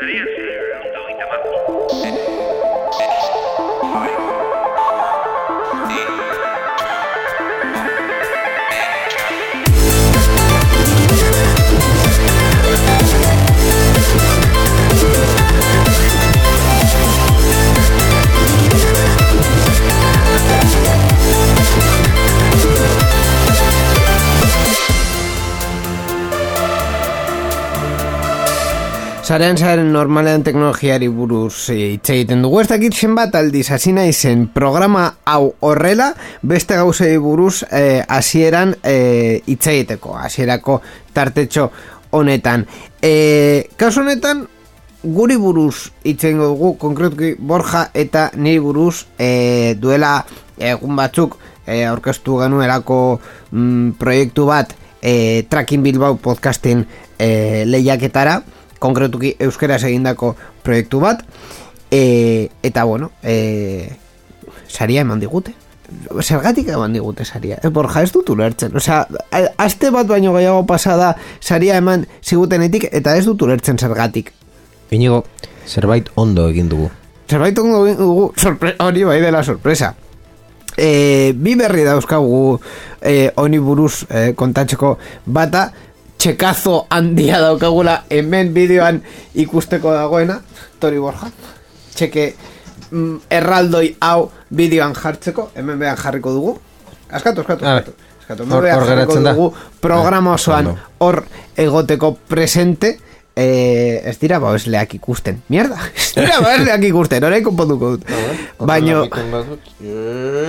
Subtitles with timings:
[0.00, 0.53] Sería así.
[29.34, 32.60] Zarean zaren normalean teknologiari buruz eh, hitz egiten dugu.
[32.60, 36.12] Ez dakit zenbat aldiz hasi naizen programa hau horrela,
[36.46, 40.78] beste gauzei buruz eh, hasieran eh, hitz egiteko, hasierako
[41.18, 41.66] tartetxo
[42.14, 42.68] honetan.
[43.02, 44.46] Eh, kasu honetan,
[45.02, 50.20] guri buruz hitz egingo dugu, konkretuki Borja eta niri buruz eh, duela
[50.62, 53.00] egun batzuk eh, aurkeztu genuelako
[53.50, 56.86] mm, proiektu bat eh, Tracking Bilbao podcastin
[57.18, 58.44] eh, lehiaketara,
[58.84, 60.34] konkretuki euskeraz egindako
[60.64, 61.24] proiektu bat
[61.90, 63.88] e, eta bueno e,
[64.68, 65.54] saria eman digute.
[66.20, 67.60] Zergatik eman digute saria?
[67.62, 68.74] E, borja ez dut ulertzen.
[68.76, 69.04] Osea,
[69.62, 74.32] aste bat baino gehiago pasada saria eman zigutenetik eta ez dut ulertzen zergatik.
[74.94, 75.24] Inigo,
[75.66, 76.90] zerbait ondo egin dugu.
[77.30, 78.32] Zerbait ondo egin dugu
[78.84, 79.94] hori bai dela sorpresa.
[80.76, 82.58] E, bi berri dauzkagu
[83.00, 85.68] e, honi buruz e, kontatzeko bata
[86.24, 89.02] txekazo handia daukagula hemen bideoan
[89.44, 90.38] ikusteko dagoena
[90.80, 91.28] Tori Borja.
[91.94, 92.24] Txeke
[92.90, 96.56] mm, erraldoi hau bideoan jartzeko hemen behan jarriko dugu.
[97.10, 98.48] Askatu, askatu, askatu, askatu.
[98.48, 99.50] Hor, hor jarriko dugu
[99.84, 100.72] programa osoan
[101.04, 101.24] hor
[101.56, 102.96] egoteko presente.
[103.34, 105.40] Eh, ez dira babesleak ikusten.
[105.50, 107.24] Mierda, ez dira babesleak ikusten.
[107.26, 108.12] Horaiko konponduko dut.
[108.64, 109.02] Baina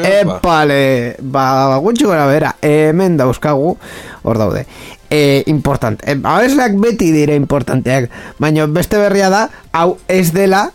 [0.07, 3.73] Epale Ba, gutxu gara bera Hemen dauzkagu
[4.23, 4.61] Hor daude
[5.15, 6.01] e, important.
[6.03, 10.67] E, abesleak beti dire importanteak, baina beste berria da, hau ez dela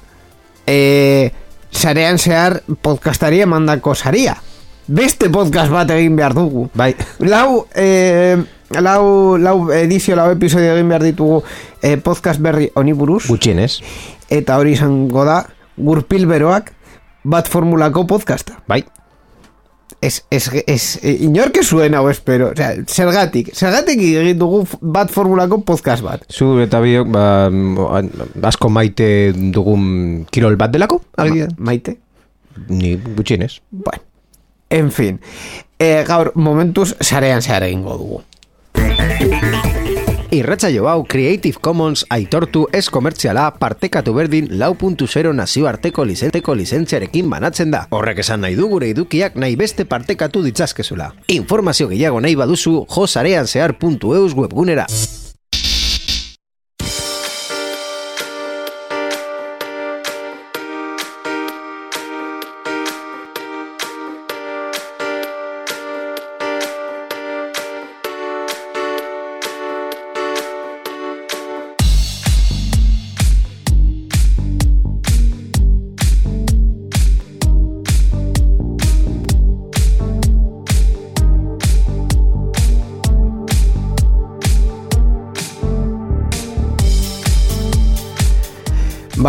[0.67, 1.31] e,
[1.71, 4.39] sarean zehar podcastari emandako saria.
[4.91, 6.69] Beste podcast bat egin behar dugu.
[6.75, 6.95] Bai.
[7.23, 8.39] Lau, e,
[8.81, 11.43] lau, lau edizio, lau episodio egin behar ditugu
[11.83, 13.27] e, podcast berri honi buruz.
[13.29, 13.77] Gutxienez.
[14.31, 15.43] Eta hori izango da,
[15.77, 16.73] gurpilberoak
[17.29, 18.59] bat formulako podcasta.
[18.67, 18.83] Bai
[20.01, 25.13] es, es, es, eh, inorke zuen hau espero, o sea, zergatik, zergatik egin dugu bat
[25.13, 26.25] formulako podcast bat.
[26.33, 27.25] Zu eta biok, ba,
[28.49, 31.03] asko maite dugun kirol bat delako?
[31.19, 31.29] Ma,
[31.59, 31.99] maite?
[32.69, 33.61] Ni gutxienez.
[33.71, 34.03] Bueno,
[34.71, 35.21] en fin,
[35.79, 38.25] e, gaur momentuz sarean zehar egingo dugu.
[40.31, 47.81] Irratzaio hau Creative Commons aitortu ez komertziala partekatu berdin lau.0 nazioarteko lizenteko lizentziarekin banatzen da.
[47.91, 51.11] Horrek esan nahi du gure idukiak nahi beste partekatu ditzazkezula.
[51.35, 54.87] Informazio gehiago nahi baduzu josareanzear.eus webgunera.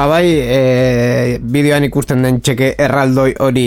[0.02, 3.66] Ba bai, e, bideoan ikusten den txeke erraldoi hori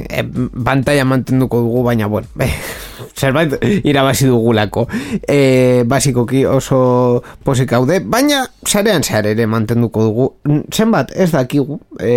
[0.00, 0.22] e,
[0.64, 2.46] pantalla mantenduko dugu, baina bueno, e,
[3.20, 3.52] zerbait
[3.84, 4.86] irabazi dugulako.
[5.28, 10.30] E, basikoki oso posik haude, baina zarean zare ere mantenduko dugu.
[10.72, 12.16] Zenbat, ez dakigu, e,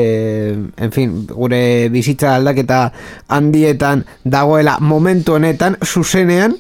[0.56, 1.62] en fin, gure
[1.92, 2.86] bizitza aldaketa
[3.28, 6.56] handietan dagoela momentu honetan, zuzenean,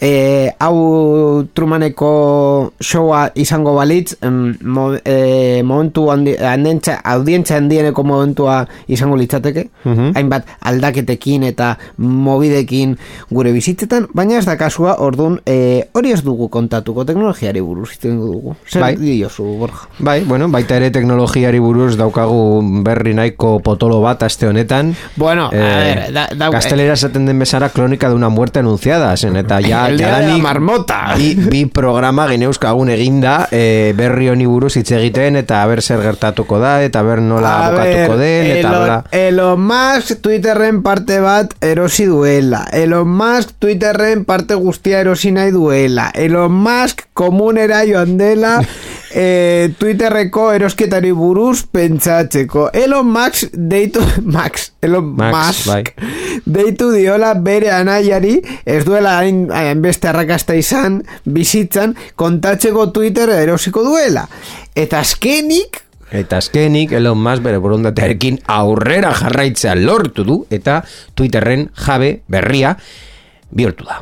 [0.00, 9.68] e, hau Trumaneko showa izango balitz mo, e, momentu handi, audientza handieneko momentua izango litzateke
[9.84, 10.12] mhm.
[10.14, 12.96] hainbat aldaketekin eta mobidekin
[13.30, 18.54] gure bizitzetan baina ez da kasua orduan e, hori ez dugu kontatuko teknologiari buruz dugu
[18.68, 18.94] zer bai.
[18.96, 24.94] diosu borja bai, bueno, baita ere teknologiari buruz daukagu berri nahiko potolo bat aste honetan
[25.16, 29.16] bueno, e, a ver da, da, Kastelera esaten den bezara kronika de una muerte anunciada
[29.16, 31.14] zen, eta ja la marmota.
[31.16, 36.58] bi, bi programa gineuzkagun eginda e, berri honi buruz hitz egiten eta ber zer gertatuko
[36.62, 42.06] da eta ber nola A bukatuko den eta Elon, Elon Musk Twitterren parte bat erosi
[42.08, 42.64] duela.
[42.72, 46.10] Elon Musk Twitterren parte guztia erosi nahi duela.
[46.14, 48.58] Elon Musk komunera joan dela
[49.10, 52.70] e, Twitterreko erosketari buruz pentsatzeko.
[52.72, 54.02] Elon Musk deitu...
[54.38, 55.82] Max, Elon Max, Musk bai.
[56.46, 63.82] deitu diola bere anaiari ez duela hain, hain beste arrakasta izan bizitzan kontatzeko Twitter erosiko
[63.86, 64.28] duela.
[64.74, 70.80] Eta azkenik Eta azkenik Elon Musk bere borondatearekin aurrera jarraitzea lortu du eta
[71.14, 72.76] Twitterren jabe berria
[73.50, 74.00] bihurtu da.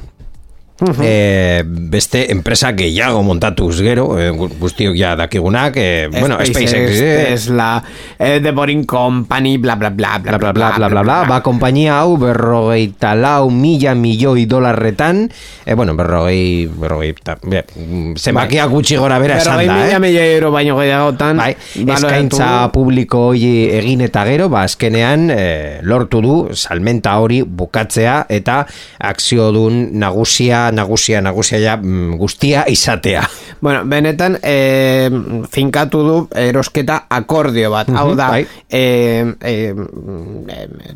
[1.00, 7.24] E, beste enpresa gehiago montatuz gero, e, gu- guztiok ja dakigunak, e, bueno, SpaceX, eh,
[7.30, 7.82] Tesla,
[8.18, 11.40] eh, The Boring Company, bla bla bla bla bla, bla, bla, bla, bla, bla, ba,
[11.42, 15.30] kompainia hau berrogeita lau mila milioi dolarretan,
[15.64, 19.96] e, bueno, berrogei, berrogei, ta, be, mm, zenbakia gutxi gora bera esan Berrogei da, mila
[19.96, 20.00] eh?
[20.00, 21.56] milioi euro baino gehiagotan Bai,
[21.96, 28.60] eskaintza publiko hori egin eta gero, ba, azkenean e, lortu du salmenta hori bukatzea eta
[29.00, 33.28] akziodun nagusia, nagusia, nagusia ja, mm, guztia izatea.
[33.60, 35.10] Bueno, benetan eh,
[35.50, 37.88] finkatu du erosketa akordio bat.
[37.90, 38.46] Hau da, bai.
[38.68, 39.74] eh, eh,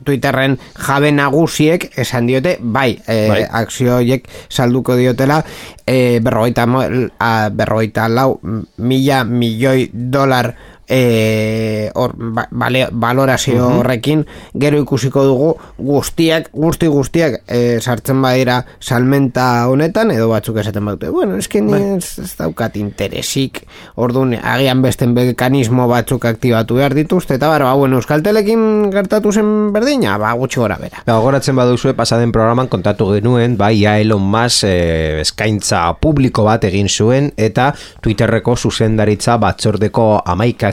[0.05, 3.43] Twitterren jabe nagusiek esan diote, bai, eh, Bai.
[3.63, 5.43] akzio horiek salduko diotela,
[5.87, 6.85] eh, berrogeita, mo-
[7.19, 8.41] a, berrogeita lau
[8.79, 10.55] mila milioi dolar
[10.91, 14.25] eh, hor, ba, bale, valorazio horrekin
[14.59, 21.13] gero ikusiko dugu guztiak, guzti guztiak eh, sartzen badira salmenta honetan edo batzuk esaten badute.
[21.15, 23.63] Bueno, eske ni ez, ez daukat interesik.
[24.03, 29.71] Orduan agian beste mekanismo batzuk aktibatu behar dituzte eta bar, ba, bueno, euskaltelekin gertatu zen
[29.73, 31.05] berdina, ba, gutxi gora bera.
[31.07, 36.67] Ba, Gogoratzen baduzue pasaden programan kontatu genuen, bai, ja Elon Musk e, eskaintza publiko bat
[36.67, 37.71] egin zuen eta
[38.03, 40.11] Twitterreko zuzendaritza batzordeko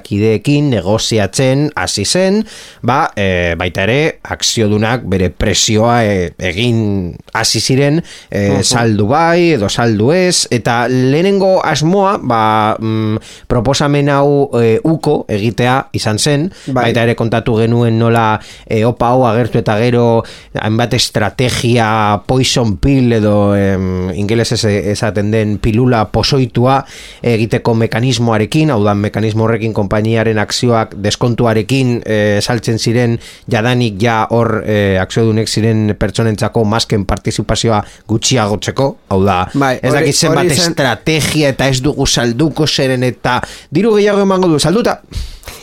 [0.07, 2.44] amaikakideekin negoziatzen hasi zen,
[2.83, 8.01] ba, e, baita ere, akziodunak bere presioa e, egin hasi ziren
[8.31, 13.18] e, saldu bai edo saldu ez, eta lehenengo asmoa, ba, mm,
[13.48, 16.88] proposamen hau e, uko egitea izan zen, Bai.
[16.88, 20.24] baita ere kontatu genuen nola e, opa hau agertu eta gero
[20.57, 26.83] hainbat estrategia poison pill edo em, ingelesez esaten den pilula posoitua
[27.21, 33.17] egiteko mekanismoarekin, hau da mekanismo horrekin konpainiaren akzioak deskontuarekin e, saltzen ziren
[33.49, 40.15] jadanik ja hor e, akziodunek ziren pertsonentzako masken partizipazioa gutxiagotzeko, hau da Bai, ez dakit
[40.15, 43.41] zenbat zen- estrategia eta ez dugu salduko zeren eta
[43.71, 44.59] diru gehiago emango du.
[44.59, 45.01] Salduta!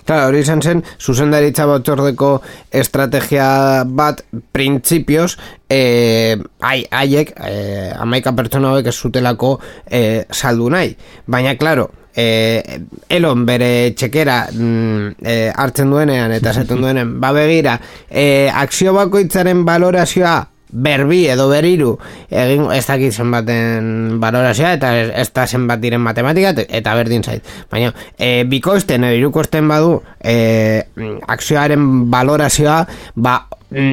[0.05, 2.43] Claro, hori izan zen, zuzendaritza batzordeko
[2.77, 4.21] estrategia bat
[4.53, 5.39] printzipioz,
[5.71, 9.59] eh, haiek, eh, amaika pertsona hauek ez zutelako
[9.89, 10.93] eh, saldu nahi.
[11.27, 17.79] Baina, claro, eh, elon bere txekera mm, eh, hartzen duenean eta esaten duenean, ba begira,
[18.11, 20.41] eh, akzio bakoitzaren valorazioa
[20.75, 21.93] berbi edo beriru
[22.35, 27.23] egin ez dakit zenbaten valorazioa eta ez, ez da zenbat diren matematika et- eta berdin
[27.23, 27.47] zait.
[27.71, 30.83] Baina e, bikoizten edo irukosten badu e,
[31.31, 32.81] akzioaren valorazioa
[33.15, 33.37] ba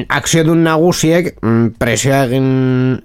[0.08, 2.48] akziodun nagusiek mm, presioa egin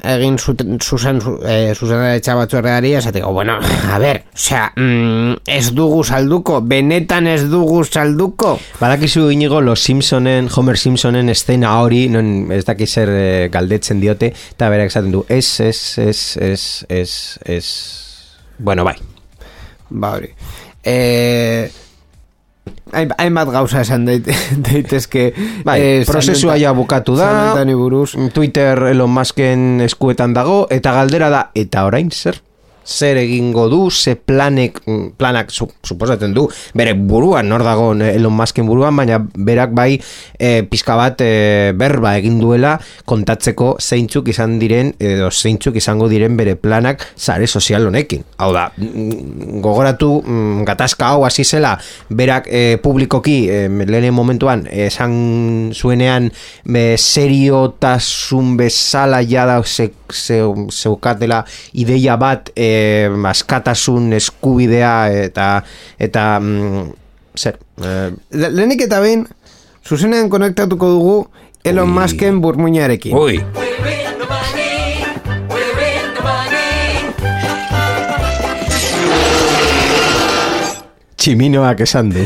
[0.03, 3.57] egin zuten zuzen zu, e, zuzendaritza batzorreari esateko bueno
[3.91, 10.49] a ber osea mm, ez dugu salduko benetan ez dugu salduko Badakizu inigo los Simpsonen,
[10.55, 15.23] Homer Simpsonen estena hori, non ez dakiz zer eh, galdetzen diote, eta berak esaten du,
[15.29, 17.11] ez, ez, ez, ez, ez,
[17.45, 17.65] ez,
[18.59, 18.95] bueno, bai.
[19.89, 20.29] Ba hori.
[20.83, 21.86] E, hain-
[22.93, 24.27] hainbat gauza esan deit,
[24.67, 25.29] daitezke
[25.65, 28.15] Bai, eh, prozesua ja bukatu da, buruz.
[28.33, 32.41] Twitter Elon Musken eskuetan dago, eta galdera da, eta orain zer?
[32.87, 38.33] Zer egingo du, ze planek, mm, planak su, suposatzen du, bere buruan, nor dago Elon
[38.33, 39.99] Musken buruan, baina berak bai
[40.39, 46.37] e, pizka bat e, berba egin duela kontatzeko zeintzuk izan diren, edo zeintzuk izango diren
[46.39, 48.23] bere planak sare sozial honekin.
[48.39, 51.75] Hau da, mm, gogoratu mm, gatazka hau hasi zela,
[52.07, 56.31] berak e, publikoki e, lehen momentuan esan zuenean
[56.71, 60.39] me, seriotasun bezala jada ze, ze,
[60.71, 62.76] zeukatela ideia bat e,
[63.29, 64.93] askatasun eskubidea
[65.25, 65.47] eta
[65.99, 66.85] eta mm,
[67.37, 67.95] zer e,
[68.31, 69.27] Le- Lehenik eta behin,
[69.87, 71.17] zuzenean konektatuko dugu
[71.65, 71.89] Elon.
[71.89, 73.15] Musken burmuinarekin.
[73.17, 73.41] ui,
[81.17, 82.25] tximinoak esan du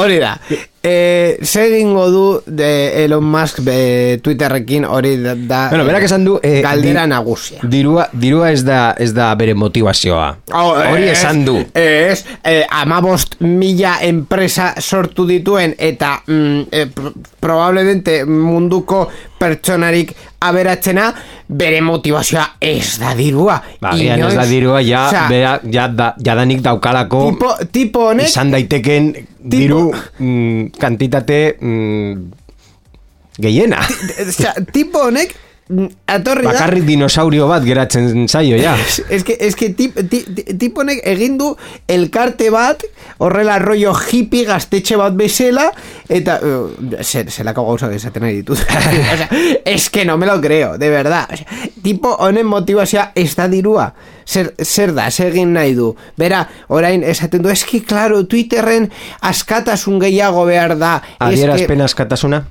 [0.00, 0.36] Hori da.
[0.84, 6.24] Eh, zer egingo du de Elon Musk be, Twitterrekin hori da, da Bueno, berak esan
[6.26, 7.60] du, eh, galdera di- nagusia.
[7.62, 10.38] Dirua, dirua ez da, ez da bere motivazioa.
[10.52, 11.54] Oh, Hori ez, esan du.
[11.72, 19.08] Ez, eh, amabost mila enpresa sortu dituen eta mm, eh, pro- probablemente munduko
[19.42, 20.12] pertsonarik
[20.46, 21.08] aberatzena
[21.48, 23.58] bere motivazioa ez da dirua.
[23.82, 28.30] Ba, gian ez da dirua, ja, Osea, bera, ja, da, jadanik daukalako tipo, tipo honek
[28.30, 29.10] izan daiteken
[29.54, 32.12] diru mm, kantitate mm,
[33.42, 33.82] gehiena.
[34.28, 35.34] Osea, tipo honek
[36.06, 38.74] atorri da Bakarrik dinosaurio bat geratzen zaio, ja.
[39.10, 41.56] Es que, es que tip, tip, tip egin du
[41.88, 42.84] elkarte bat,
[43.18, 45.70] horrela rollo hippie gaztetxe bat bezala,
[46.08, 46.70] eta uh,
[47.02, 48.58] zer, zelako gauza esaten nahi ditut.
[49.12, 49.28] o sea,
[49.64, 51.28] es que no me lo creo, de verdad.
[51.32, 51.46] O sea,
[51.82, 53.92] tipo honen motivazioa ez da dirua.
[54.26, 55.92] Zer, zer da, zer egin nahi du.
[56.16, 60.96] Bera, orain esaten du, eski, claro, Twitterren askatasun gehiago behar da.
[61.02, 62.44] Es que- Adierazpen askatasuna?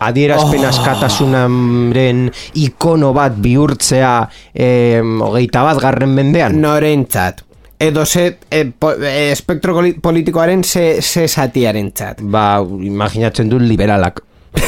[0.00, 0.68] Adierazpen Oh.
[0.70, 4.14] askatasunaren ikono bat bihurtzea
[4.54, 6.56] eh, hogeita bat garren mendean?
[6.60, 7.44] norentzat.
[7.80, 12.18] Edo ze e, po, e, espektro poli- politikoaren ze, ze zatiaren txat.
[12.22, 14.20] Ba, imaginatzen du liberalak.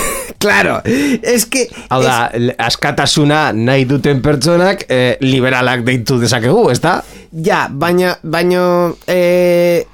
[0.42, 0.80] Claro,
[1.22, 1.68] es que...
[1.90, 6.96] Hau da, le- askatasuna nahi duten pertsonak eh, liberalak deitu dezakegu, ez da?
[7.32, 8.92] Ja, baina, baina...
[9.08, 9.86] Eh,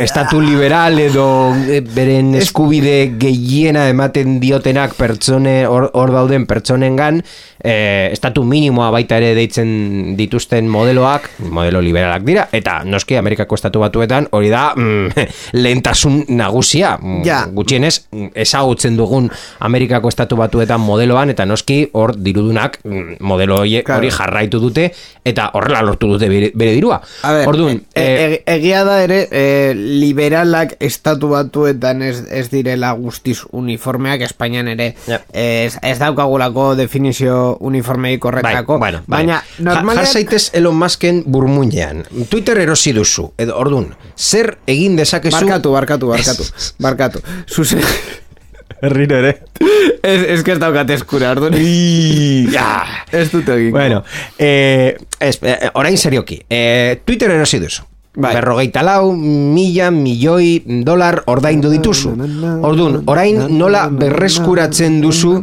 [0.00, 7.20] Estatu liberal edo eh, beren eskubide gehiena ematen diotenak pertsone hor hor dauden pertsonengan
[7.62, 13.80] eh, estatu minimoa baita ere deitzen dituzten modeloak, modelo liberalak dira, eta noski Amerikako estatu
[13.80, 16.96] batuetan hori da mm, lehentasun nagusia.
[17.00, 17.44] Mm, Ja.
[17.52, 23.82] Gutxienez, mm, ezagutzen dugun Amerikako estatu batuetan modeloan, eta noski hor dirudunak mm, modelo hori,
[23.84, 24.08] Claro.
[24.10, 24.90] jarraitu dute,
[25.24, 27.00] eta horrela lortu dute bere, bere dirua.
[27.22, 32.48] a ver, Orduan, e, eh, e, egia da ere eh, liberalak estatu batuetan ez, ez
[32.50, 35.20] direla guztiz uniformeak Espainian ere Ja.
[35.32, 39.48] ez, ez daukagulako definizio uniformeik horretako Bai, bueno, baina bai.
[39.58, 42.04] Ja- normalean jar zaitez Elon Musken burmuinean.
[42.30, 43.30] Twitter erosi duzu.
[43.38, 45.36] Edo, ordun, zer egin dezakezu...
[45.36, 46.48] barkatu, barkatu, barkatu
[46.86, 47.82] barkatu, zuzen
[48.80, 49.34] Herriro ere.
[50.02, 51.56] ez, ez que ez daukat eskura, orduan
[52.52, 52.70] ja.
[53.12, 54.02] ez dut egin Bueno,
[54.38, 56.40] eh, ez, eh, orain serioki.
[56.48, 57.84] Eh, Twitter erosi duzu.
[58.10, 58.32] Bai.
[58.34, 62.10] Berrogeita lau, mila, milioi dolar ordaindu dituzu.
[62.66, 65.36] Ordun, orain nola berreskuratzen duzu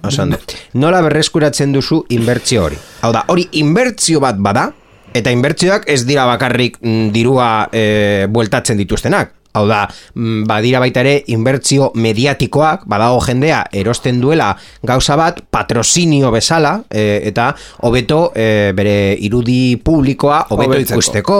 [0.00, 0.38] Oso ondo.
[0.80, 2.78] Nola berreskuratzen duzu inbertsio hori?
[3.04, 4.70] Hau da, hori inbertsio bat bada,
[5.12, 7.84] eta inbertsioak ez dira bakarrik mm, dirua e,
[8.32, 9.34] bueltatzen dituztenak.
[9.52, 9.82] Hau da,
[10.14, 14.52] mm, badira baita ere inbertsio mediatikoak, badago jendea erosten duela
[14.86, 17.48] gauza bat, patrozinio bezala, e, eta
[17.82, 21.38] hobeto e, bere irudi publikoa hobeto ikusteko,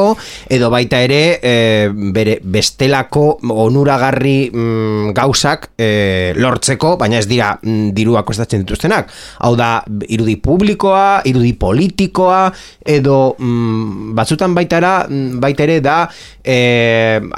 [0.50, 1.54] edo baita ere e,
[2.10, 9.14] bere bestelako onuragarri mm, gauzak e, lortzeko, baina ez dira mm, dirua kostatzen dituztenak.
[9.46, 12.42] Hau da, irudi publikoa, irudi politikoa,
[12.82, 16.00] edo mm, batzutan baitara, mm, baita ere da
[16.42, 16.58] e,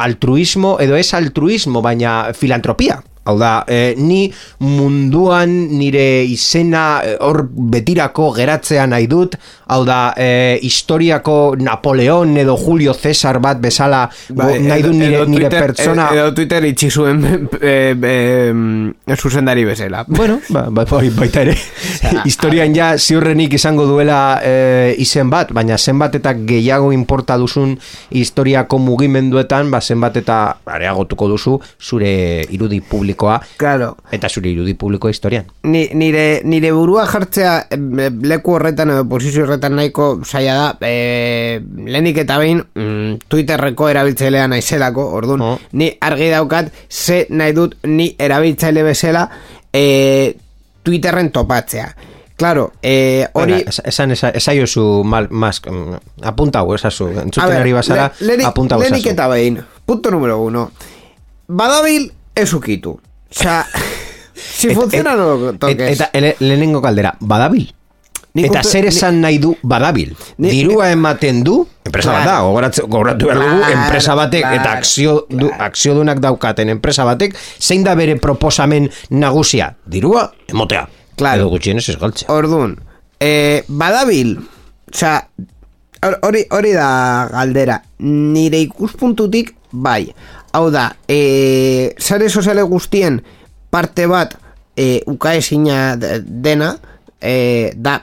[0.08, 3.00] altruismo, edo ez altruismo, baina filantropia.
[3.24, 9.36] Hau da, e, ni munduan nire izena eh, hor betirako geratzea nahi dut,
[9.72, 14.98] hau da, e, historiako Napoleon edo Julio Cesar bat bezala Bai, go- nahi edo- du
[14.98, 16.08] nire, edo nire Twitter- pertsona...
[16.16, 17.22] Edo Twitter itxi zuen
[17.60, 20.02] eh, eh, zuzendari bezala.
[20.08, 21.54] Bueno, ba, ba, bai, baita ere,
[22.28, 27.76] historian ja ziurrenik izango duela e, izen bat, baina zenbat eta gehiago importa duzun
[28.10, 32.12] historiako mugimenduetan, ba, zenbat eta areagotuko duzu zure
[32.50, 32.80] irudi
[33.12, 33.96] publikoa Claro.
[34.10, 35.44] eta zure irudi publikoa historian.
[35.62, 41.60] Ni, nire, nire burua jartzea eh, leku horretan edo posizio horretan nahiko zaila da eh,
[41.86, 45.58] lehenik eta behin mm, Twitterreko erabiltzailea naizelako orduan Oh.
[45.72, 49.28] ni argi daukat ze nahi dut ni erabiltzaile bezala
[49.72, 50.34] eh,
[50.82, 51.94] Twitterren topatzea
[52.36, 53.62] Claro, eh, hori...
[53.84, 58.80] Esan esa, esaiozu mal, mask, mm, apunta hau esazu, entzuten ari bazara, le- apunta hau
[58.80, 59.12] lehenik esazu.
[59.14, 60.70] eta behin, punto número uno.
[61.46, 63.00] Badabil ez ukitu.
[63.30, 63.66] Osea,
[64.34, 65.92] si funciona no lo Et- toques.
[66.00, 67.72] Eta ele- lehenengo kaldera, badabil?
[68.34, 70.14] Nik eta zer esan nahi du badabil?
[70.38, 72.46] Ni- Dirua ematen du, enpresa bat da, Claro.
[72.88, 77.84] gogoratu behar dugu, Claro, enpresa batek claro, eta akzio, du, akziodunak daukaten enpresa batek, zein
[77.84, 79.76] da bere proposamen nagusia?
[79.84, 80.88] Dirua, emotea.
[81.16, 81.42] Claro.
[81.42, 82.32] Edo gutxienez ez galtzea.
[82.32, 82.78] Orduan,
[83.20, 84.38] eh, badabil,
[86.02, 90.14] hor- hori, hori da galdera, nire ikuspuntutik bai.
[90.52, 93.22] Hau da, eh, sare soziale guztien
[93.70, 94.36] parte bat
[94.76, 96.76] eh, ukaezina de- dena,
[97.20, 98.02] eh, da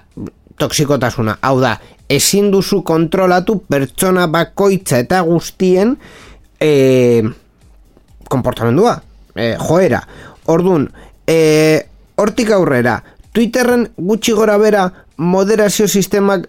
[0.58, 1.38] toksikotasuna.
[1.42, 1.76] Hau da,
[2.10, 5.98] ezin duzu kontrolatu pertsona bakoitza eta guztien
[6.60, 7.24] eh,
[8.30, 9.02] konportamendua.
[9.36, 10.02] e, joera.
[10.46, 10.90] Ordun,
[11.28, 11.86] e,
[12.18, 12.98] hortik aurrera,
[13.32, 14.88] Twitterren gutxi gora bera
[15.18, 16.48] moderazio sistemak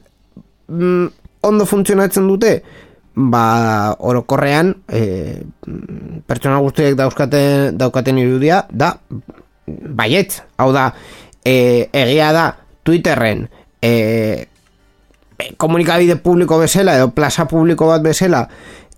[0.69, 1.07] mm,
[1.47, 2.62] ondo funtzionatzen dute,
[3.29, 5.43] ba, orokorrean, e,
[6.27, 8.95] pertsona guztiek dauzkaten, daukaten irudia, da,
[9.67, 10.91] baietz, hau da,
[11.45, 12.47] e, egia da,
[12.83, 13.45] Twitterren,
[13.83, 14.47] e,
[15.61, 18.47] komunikabide publiko bezala, edo plaza publiko bat bezala,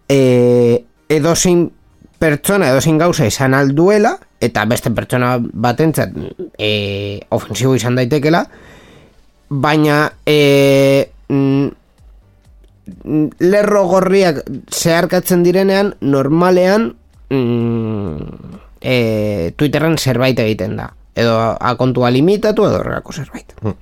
[0.09, 1.67] e, edo zein
[2.23, 6.15] pertsona, edo zein gauza izan alduela, eta beste pertsona batentzat
[6.59, 8.47] e, ofensibo izan daitekela,
[9.51, 11.82] baina e, mm,
[13.39, 16.95] lerro gorriak zeharkatzen direnean, normalean
[17.31, 18.17] mm,
[18.81, 20.91] e, Twitterren zerbait egiten da.
[21.15, 23.53] Edo akontua limitatu edo horrelako zerbait.
[23.63, 23.75] Hmm.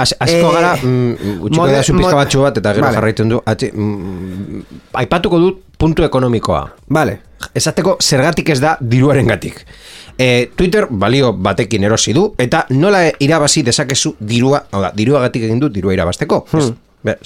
[0.00, 2.94] Az, asko Eh, gara, mm, utxiko da zu pizka batxu bat, eta gero Vale.
[2.94, 3.40] jarraitzen du.
[3.44, 4.62] Atzi, mm,
[5.02, 6.62] aipatuko dut puntu ekonomikoa.
[6.88, 7.18] Vale.
[7.54, 9.64] Esateko zergatik ez da diruaren gatik.
[10.18, 15.60] E, Twitter balio batekin erosi du, eta nola irabazi dezakezu dirua, hau da, diruagatik egin
[15.60, 16.46] du dirua irabazteko.
[16.52, 16.76] Ez, be-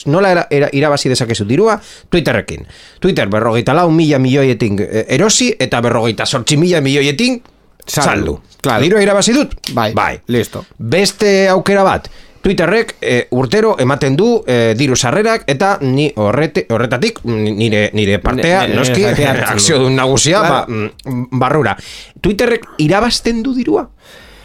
[0.07, 2.67] nola era, era, irabazi dezakezu dirua Twitterrekin.
[3.01, 7.43] Twitter berrogeita lau mila milioietin eh, erosi, eta berrogeita sortzi mila milioietin
[7.87, 8.39] Saldu.
[8.63, 8.81] Claro.
[8.83, 9.51] Dirua irabazi dut?
[9.75, 10.21] Bai, bai.
[10.29, 10.65] listo.
[10.79, 12.09] Beste aukera bat,
[12.45, 18.19] Twitterrek e, urtero ematen du e, diru sarrerak eta ni horrete, horretatik ni- nire, nire
[18.21, 19.53] partea, Nire- noski, nire zatia hartzen du.
[19.55, 20.91] akzio dun nagusia, Claro.
[21.05, 21.77] ba, barrura.
[22.21, 23.87] Twitterrek irabazten du dirua?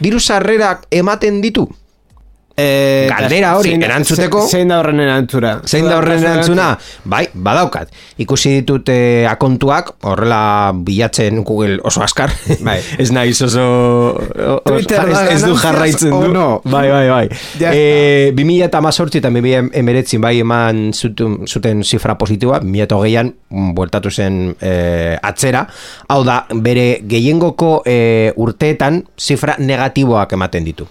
[0.00, 1.66] Diru sarrerak ematen ditu?
[2.60, 5.52] E, Galdera hori, zein- erantzuteko- Zein da horren erantzura?
[5.64, 6.66] Zein da horren erantzuna?
[7.04, 7.88] Bai, badaukat.
[8.20, 12.30] Ikusi ditut eh, akontuak, horrela bilatzen Google oso askar.
[12.60, 12.78] Bai.
[13.02, 13.64] ez naiz oso...
[13.64, 16.28] o- o- Twitter ez, ez du jarraitzen du.
[16.34, 16.60] no?
[16.64, 17.24] Bai, bai, bai.
[17.62, 22.84] Ya e, 2000 eta mazortzi eta 2000 emeretzin bai eman zuten, zuten zifra positiboa, 2000
[22.88, 25.64] eta hogeian mm, bueltatu zen eh, atzera.
[26.12, 30.86] Hau da, bere gehiengoko eh, urteetan zifra negatiboak ematen ditu.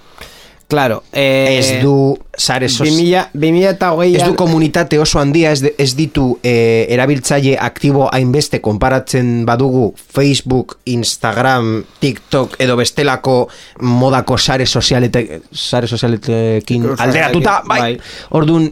[0.70, 1.02] Claro.
[1.12, 2.86] Eh, Ez du sare sos...
[2.88, 4.22] 2000, 2000 eta hogeian...
[4.22, 9.88] Ez du komunitate oso handia, ez, de- ez ditu e, erabiltzaile aktibo hainbeste konparatzen badugu
[9.98, 13.48] Facebook, Instagram, TikTok edo bestelako
[13.82, 17.80] modako sare sozialete, sare sozialetekin Sozialetekin, alderatuta, bai.
[17.82, 17.94] bai.
[18.38, 18.70] Orduan,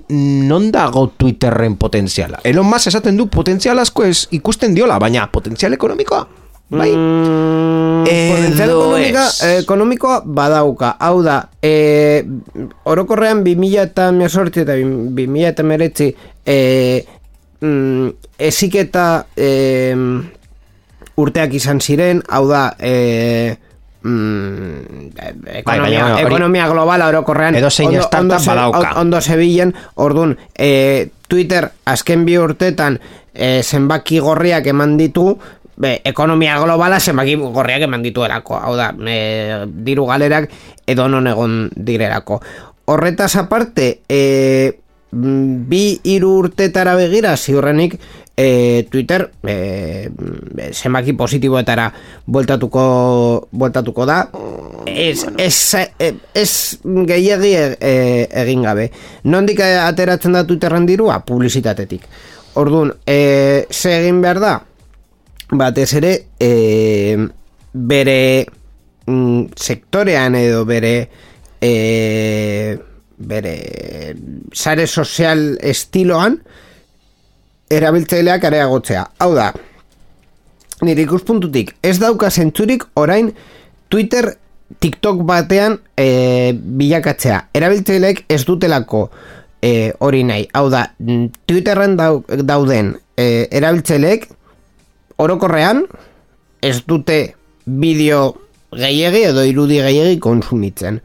[0.48, 2.44] non dago Twitterren potentziala?
[2.44, 6.28] Elon Musk esaten du potentzial asko ez ikusten diola, baina potentzial ekonomikoa?
[6.70, 6.92] Bai.
[6.92, 10.96] Mm, Edo potentzial ekonomika, eh, ekonomikoa badauka.
[11.00, 12.24] Hau da, e,
[12.84, 14.10] orokorrean 2000 eta
[14.66, 16.10] eta 2000 eta meretzi
[16.46, 17.06] e,
[17.62, 19.96] mm, eziketa e,
[21.18, 23.56] urteak izan ziren, hau da, e,
[24.04, 25.12] mm,
[25.64, 28.94] ekonomia, Bai, hori- ekonomia globala orokorrean Edozein startup ze- badauka.
[29.00, 33.00] ondo zebilen, ordun e, Twitter azken bi urtetan
[33.34, 35.38] e, zenbaki gorriak eman ditu
[35.78, 38.58] be, ekonomia globala zenbaki gorriak eman dituelako.
[38.58, 40.50] Hau da, e, diru galerak
[40.88, 42.42] edo non egon direlako.
[42.88, 44.22] Horretaz aparte e,
[45.12, 47.98] mm, bi hiru urtetara begira ziurrenik
[48.38, 50.10] e, Twitter e,
[50.72, 51.92] zenbaki positiboetara
[52.26, 54.22] bueltatuko, bueltatuko da.
[54.88, 55.58] Ez, ez,
[56.00, 57.94] e, ez gehiagi e,
[58.46, 58.90] egin gabe.
[59.30, 61.20] Nondik ateratzen da Twitterren dirua?
[61.26, 62.08] Publizitatetik.
[62.58, 64.56] Orduan, e, ze egin behar da?
[65.50, 67.18] Batez ere, e,
[67.72, 68.46] bere
[69.06, 71.10] mm, sektorean edo bere
[71.62, 72.78] e,
[73.18, 73.54] bere
[74.54, 76.38] sare sozial estiloan
[77.72, 79.06] erabiltzaileak areagotzea.
[79.24, 79.52] Hau da,
[80.84, 83.32] nire ikuspuntutik, ez dauka zentzurik orain
[83.88, 84.34] Twitter
[84.80, 87.48] TikTok batean e, bilakatzea.
[87.56, 89.08] Erabiltzaileek ez dutelako
[89.64, 90.48] e, hori nahi.
[90.54, 94.28] Hau da, mm, Twitterren dau, dauden e, erabiltzaileek
[95.18, 95.84] orokorrean
[96.62, 98.36] ez dute bideo
[98.78, 101.02] gehiegi edo irudi gehiegi konsumitzen.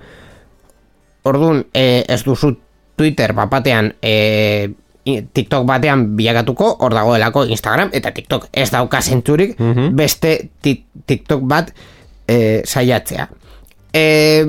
[1.25, 2.57] Orduan, e, ez duzu
[2.96, 4.70] Twitter bapatean e,
[5.05, 9.57] i- TikTok batean bilakatuko, hor dagoelako Instagram eta TikTok ez dauka zentzurik
[9.94, 11.72] beste ti- TikTok bat
[12.29, 13.29] e, saiatzea.
[13.94, 14.46] E,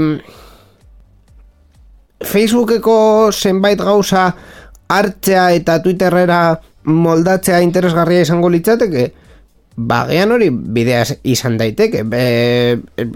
[2.24, 4.28] Facebookeko zenbait gauza
[4.90, 9.12] hartzea eta Twitterrera moldatzea interesgarria izango litzateke?
[9.76, 12.04] Bagean hori bidea izan daiteke.
[12.06, 12.24] Be,
[12.98, 13.08] e,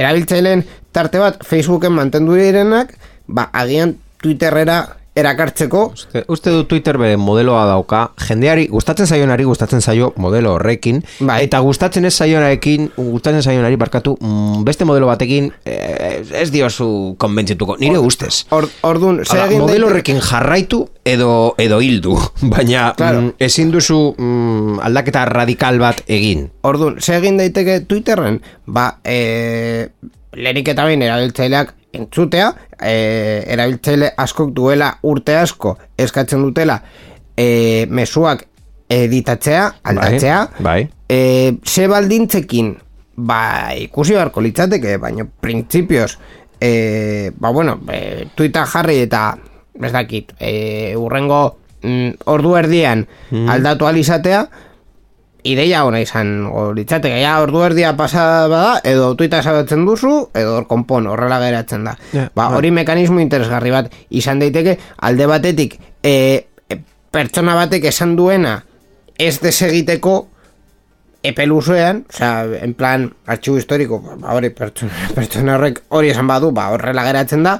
[0.00, 7.16] erabiltzaileen tarte bat Facebooken mantendu direnak, ba, agian Twitterrera erakartzeko Uste, uste du Twitter bere
[7.20, 11.44] modeloa dauka, jendeari gustatzen zaionari gustatzen zaio modelo horrekin, Bai.
[11.46, 17.76] eta gustatzen ez zaionarekin, gustatzen zaionari barkatu, mm, beste modelo batekin eh, ez diozu konbentzituko,
[17.78, 18.44] nire ustez.
[18.50, 22.16] Or, ordun, Hala, modelo horrekin jarraitu edo edo hildu,
[22.54, 23.20] baina Claro.
[23.22, 26.48] mm, ezin duzu mm, aldaketa radikal bat egin.
[26.62, 28.40] Ordun, ze egin daiteke Twitterren?
[28.66, 29.88] Ba, e,
[30.34, 36.80] lehenik eta behin erabiltzaileak entzutea, e, erabiltzaile askok duela urte asko eskatzen dutela
[37.36, 38.46] e, mezuak
[38.94, 40.90] editatzea, aldatzea, Bai, bai.
[41.08, 42.74] e, ze baldintzekin,
[43.16, 46.18] ba, ikusi beharko litzateke, baina printzipioz,
[46.60, 49.24] e, ba, bueno, e, Twitter jarri eta,
[49.82, 51.40] ez dakit, e, urrengo
[51.82, 53.06] mm, ordu erdian
[53.50, 54.44] aldatu alizatea,
[55.44, 61.06] ideia ona izan litzateke, ja ordu erdia pasa bada, edo tuita sabatzen duzu, edo konpon,
[61.12, 61.94] horrela geratzen da.
[62.12, 62.58] Ja, ba, bai.
[62.58, 66.14] hori mekanismo interesgarri bat izan daiteke, alde batetik, e,
[66.68, 66.78] e,
[67.12, 68.56] pertsona batek esan duena,
[69.20, 70.14] ez desegiteko
[71.24, 76.54] epe luzean, osea, en plan, artxibo historiko, ba, hori, pertsona, pertsona horrek hori esan badu,
[76.56, 77.58] ba, horrela geratzen da,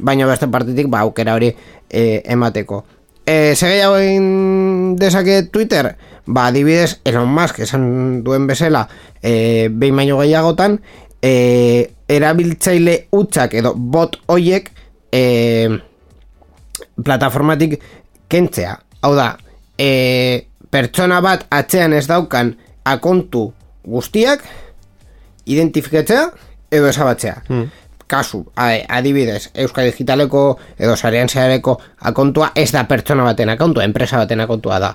[0.00, 2.84] baina beste partitik, ba, aukera hori e, emateko.
[3.26, 8.86] E, Segeiago egin dezake Twitter, ba, adibidez, Elon Musk esan duen bezala,
[9.22, 10.80] e, behin baino gehiagotan,
[11.22, 14.70] e, erabiltzaile utxak edo bot hoiek
[15.12, 15.22] e,
[17.04, 17.78] plataformatik
[18.30, 18.76] kentzea.
[19.02, 19.34] Hau da,
[19.78, 22.54] e, pertsona bat atzean ez daukan
[22.88, 23.50] akontu
[23.84, 24.44] guztiak
[25.50, 26.28] identifikatzea
[26.70, 27.40] edo esabatzea.
[28.10, 31.76] Kasu, adibidez, Euskal Digitaleko edo Sarean Zehareko
[32.10, 34.90] akontua ez da pertsona baten akontua, enpresa baten akontua da.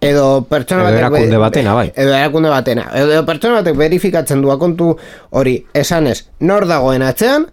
[0.00, 1.90] Edo pertsona Edo erakunde batena, bai.
[1.92, 2.88] Edo erakunde batena.
[2.96, 4.94] Edo pertsona batek verifikatzen du akontu
[5.36, 7.46] hori esanez nor dagoen atzean,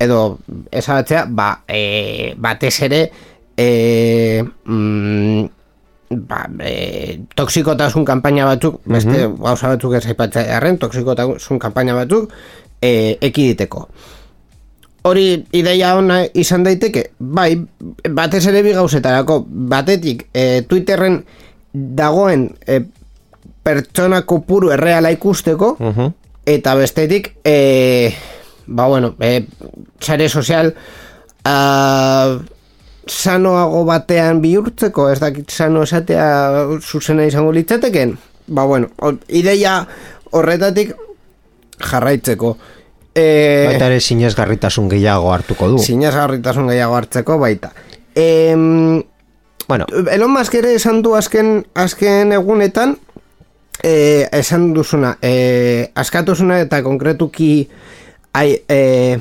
[0.00, 0.38] edo
[0.72, 3.02] esabatzea, ba, e, batez ere,
[3.54, 5.44] e, mm,
[6.26, 12.32] ba, e, toksikotasun kanpaina batzuk, beste gauza batzuk ez aipatzea arren, toksikotasun kanpaina batzuk,
[12.80, 13.86] e, ekiditeko.
[15.02, 17.54] Hori ideia ona izan daiteke, bai,
[18.12, 21.22] batez ere bi gauzetarako, batetik e, Twitterren
[21.72, 22.82] dagoen e,
[23.64, 25.72] pertsona kopuru erreala ikusteko,
[26.44, 28.12] eta bestetik, e,
[28.66, 29.46] ba bueno, e,
[30.00, 30.74] sare sozial
[31.44, 32.38] a,
[33.10, 36.26] sanoago batean bihurtzeko, ez dakit sano esatea
[36.80, 38.90] zuzena izango litzateken, ba bueno,
[39.28, 39.80] ideia
[40.30, 40.94] horretatik
[41.80, 42.56] jarraitzeko.
[43.14, 45.78] E, Baita ere sinesgarritasun gehiago hartuko du.
[45.82, 47.72] Sinesgarritasun gehiago hartzeko baita.
[48.14, 49.02] Em,
[49.70, 52.96] Bueno, Elon Musk ere esan du azken, azken egunetan
[53.84, 57.68] eh, esan duzuna eh, askatusuna eta konkretuki
[58.34, 59.14] ai, eh,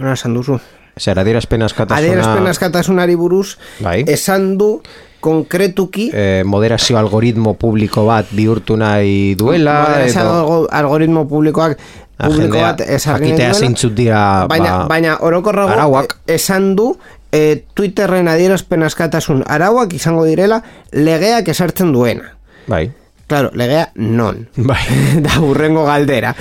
[0.00, 0.58] nola esan duzu
[0.98, 2.00] zer, adierazpen askatasuna...
[2.02, 3.54] adierazpen askatasunari buruz
[3.86, 4.00] Bai.
[4.10, 4.80] esan du
[5.22, 11.78] konkretuki eh, moderazio algoritmo publiko bat bihurtu nahi duela Moderazio edo algo- algoritmo publikoak
[12.18, 13.58] publiko jendea bat ezarri jakitea duela.
[13.60, 16.16] zeintzuk dira baina, ba, baina orokorrago arauak.
[16.26, 16.96] esan du
[17.32, 22.36] e, Twitterren adierazpen askatasun arauak izango direla legeak esartzen duena.
[22.66, 22.92] bai,
[23.26, 24.48] Claro, legea non.
[24.56, 24.82] bai.
[25.24, 26.34] da urrengo galdera.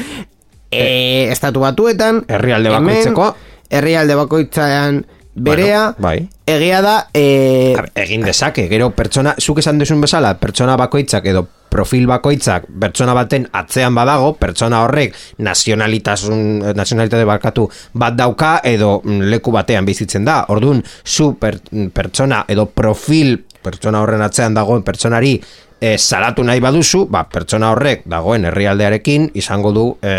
[0.72, 3.36] E, estatu batuetan, Herrialde bakoitzeko.
[3.70, 5.06] herrialde bakoitzan
[5.36, 6.30] berea, Bueno, bai.
[6.46, 11.26] egia da, e, A ber, egin dezake, gero pertsona, zuk esan duzun bezala, pertsona bakoitzak
[11.26, 16.44] edo profil bakoitzak pertsona baten atzean badago, pertsona horrek nazionalitasun,
[16.78, 20.44] nazionalitate barkatu bat dauka edo mm, leku batean bizitzen da.
[20.54, 21.60] Orduan, zu per,
[21.94, 25.38] pertsona edo profil pertsona horren atzean dagoen pertsonari
[25.80, 30.16] e, salatu nahi baduzu, ba, pertsona horrek dagoen herrialdearekin izango du e,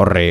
[0.00, 0.26] horre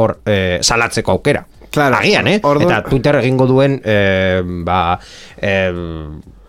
[0.00, 1.44] hor, e, salatzeko aukera.
[1.74, 1.98] Claro.
[1.98, 2.38] Agian, eh?
[2.46, 4.96] Orduan- Eta Twitter egingo duen e, ba,
[5.36, 5.54] e,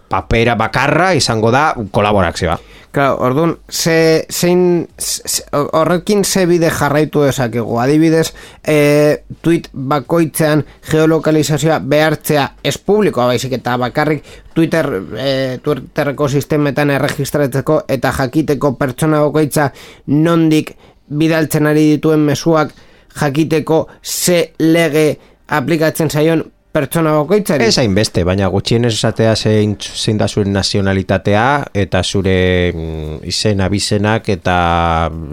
[0.09, 2.59] papera bakarra izango da kolaborazioa.
[2.95, 7.75] Claro, orduan, ze, zein, ze, horrekin ze bide jarraitu dezakegu.
[7.83, 8.29] Adibidez,
[8.63, 14.23] e, tweet bakoitzean geolokalizazioa behartzea ez publikoa baizik eta bakarrik
[14.55, 14.87] Twitter,
[15.19, 19.73] e, Twitterreko sistemetan erregistratzeko eta jakiteko pertsona bakoitza
[20.07, 20.71] nondik
[21.09, 22.71] bidaltzen ari dituen mezuak
[23.19, 25.09] jakiteko ze lege
[25.47, 27.67] aplikatzen zaion pertsona bakoitzari.
[27.69, 31.45] Ez hainbeste, baina gutxienez esatea zein, zein da zure nazionalitatea
[31.85, 32.35] eta zure
[32.73, 34.57] mm, izen abizenak eta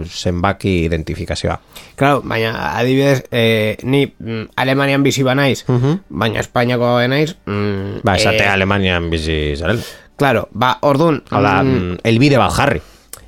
[0.07, 1.57] zenbaki identifikazioa.
[1.99, 5.65] Claro, baina adibidez, eh, ni mm, Alemanian bizi banaiz,
[6.09, 9.83] baina Espainiako naiz, mm, Ba, esatea eh, Alemanian bizi zarela.
[10.17, 12.81] Claro, ba, ordun, Hala, mm, mm, elbide bat jarri.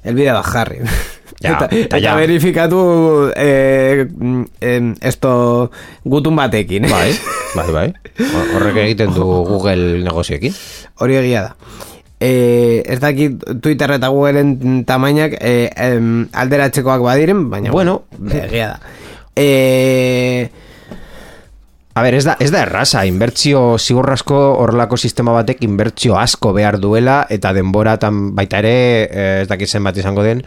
[0.05, 0.79] el bide bat jarri.
[1.43, 2.13] Ja, eta, eta ja.
[2.15, 2.79] verifikatu
[3.35, 4.05] eh,
[4.61, 5.69] em, esto
[6.03, 6.87] gutun batekin.
[6.93, 7.11] Bai,
[7.55, 7.87] bai, bai.
[8.19, 10.55] Hor- Horrek egiten du Google negozioekin.
[11.03, 11.55] Hori egia da.
[12.19, 18.03] E, ez dakit Twitter eta Googleen tamainak e, em, alderatzekoak badiren, baina Bueno.
[18.31, 18.79] egia da.
[19.35, 20.49] E,
[21.95, 26.75] A ber, ez da, ez da erraza, inbertsio zigorrasko horrelako sistema batek inbertsio asko behar
[26.83, 28.73] duela eta denboratan baita ere,
[29.07, 30.41] eh, ez dakit zenbat izango den,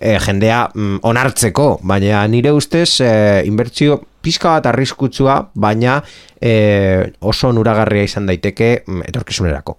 [0.00, 6.00] eh, jendea mm, onartzeko, baina nire ustez eh, inbertsio pizka bat arriskutsua, baina
[6.40, 9.76] eh, oso nuragarria izan daiteke mm, etorkizunerako.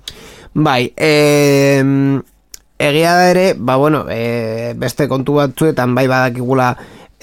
[0.55, 1.11] bai, e,
[2.79, 6.75] egia da ere, ba bueno, e, beste kontu batzuetan bai badakigula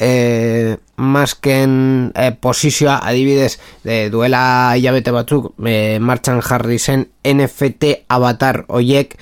[0.02, 8.64] e, masken e, posizioa adibidez de, duela hilabete batzuk e, martxan jarri zen NFT avatar
[8.66, 9.14] hoiek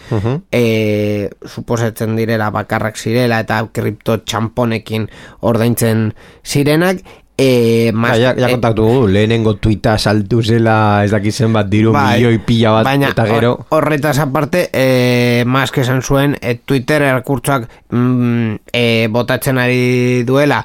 [0.51, 0.63] e,
[1.45, 5.09] suposatzen direla bakarrak zirela eta kripto txamponekin
[5.45, 6.15] ordaintzen
[6.45, 7.05] zirenak
[7.41, 11.95] e, mas, Ja, ja, ja kontaktu dugu, lehenengo tuita saltu zela ez dakit zenbat diru
[11.97, 13.55] milioi pila bat baina eta gero...
[13.57, 20.63] hor- horretaz aparte e, Musk esan zuen e, Twitter erkurtzoak mm, e, botatzen ari duela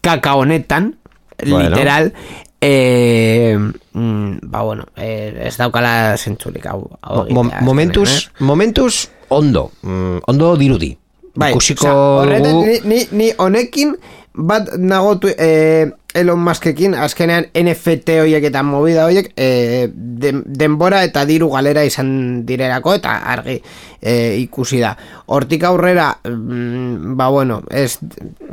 [0.00, 0.94] kaka honetan
[1.38, 1.68] Bueno.
[1.68, 2.12] literal
[2.60, 3.54] e,
[3.92, 8.94] mm, ba bueno e, ez daukala zentzurik hau, hau Mo- egitea, momentuz, azkenean, momentuz,
[9.28, 10.96] ondo, mm, ondo dirudi.
[11.38, 13.92] Bai, Ikusiko osea, horretan ni, ni, ni honekin
[14.38, 21.02] bat nago tu, eh, Elon Muskekin azkenean NFT horiek eta movida horiek eh, den, denbora
[21.04, 23.58] eta diru galera izan direrako eta argi
[24.00, 24.94] eh, ikusi da.
[25.26, 27.98] Hortik aurrera, mm, ba bueno, ez,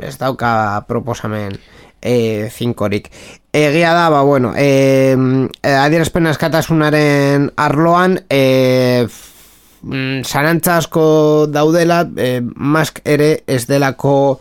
[0.02, 1.56] ez dauka proposamen
[2.02, 3.10] eh, finkorik.
[3.56, 5.16] Egia da, ba bueno, eh,
[5.62, 14.40] adierazpen askatasunaren arloan, mm, zarantza asko daudela, eh, Musk ere ez delako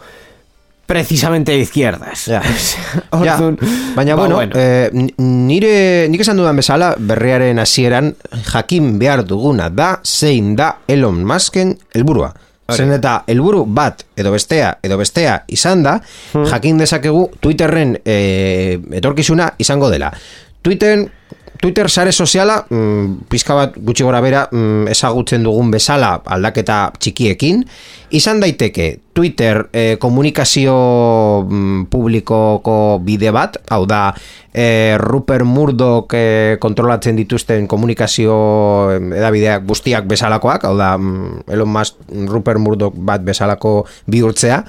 [0.86, 2.26] precisamente izquierdas.
[2.30, 2.42] Ja.
[2.44, 3.58] Ja, Orduan,
[3.96, 8.14] baina ba, bueno, Eh, n- nire, nik esan dudan bezala, berriaren hasieran
[8.52, 12.34] jakin behar duguna da, zein da Elon Musken helburua.
[12.74, 16.00] Zen eta helburu bat edo bestea edo bestea izan da,
[16.34, 20.10] jakin dezakegu Twitterren eh, etorkizuna izango dela.
[20.66, 21.04] Twitter,
[21.62, 27.64] Twitter sare soziala, mm, pizka bat gutxi gora bera mm, ezagutzen dugun bezala aldaketa txikiekin,
[28.16, 30.76] izan daiteke Twitter eh, komunikazio
[31.48, 34.10] mm, publikoko bide bat, hau da
[34.52, 38.36] eh, Rupert Murdoch eh, kontrolatzen dituzten komunikazio
[39.16, 44.64] edabideak guztiak bezalakoak, hau da mm, Elon Musk Rupert Murdoch bat bezalako bihurtzea,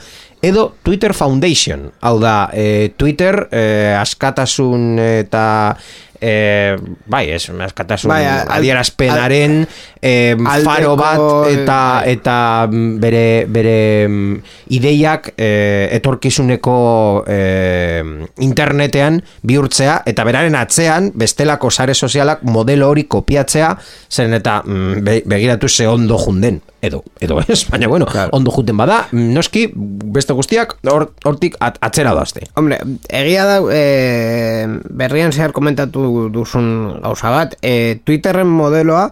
[0.46, 5.76] edo Twitter Foundation, hau da eh, Twitter eh, askatasun eta
[6.20, 6.76] eh,
[7.06, 9.66] bai, ez, askatasun Bai, al- adierazpenaren
[10.06, 12.12] eh, faro bat eta bai.
[12.14, 12.36] eta
[12.70, 13.76] mm, bere bere
[14.08, 14.36] mm,
[14.78, 16.76] ideiak eh, etorkizuneko
[17.26, 18.02] eh,
[18.44, 23.74] internetean bihurtzea eta beraren atzean bestelako sare sozialak modelo hori kopiatzea
[24.10, 28.30] zen eta mm, be- begiratu ze ondo junden edo edo ez baina bueno Claro.
[28.32, 33.56] ondo juten bada mm, noski beste guztiak hor- hortik at, atzera doazte Hombre, egia da,
[33.74, 39.08] e, berrian zehar komentatu duzun gauza bat, e, Twitterren modeloa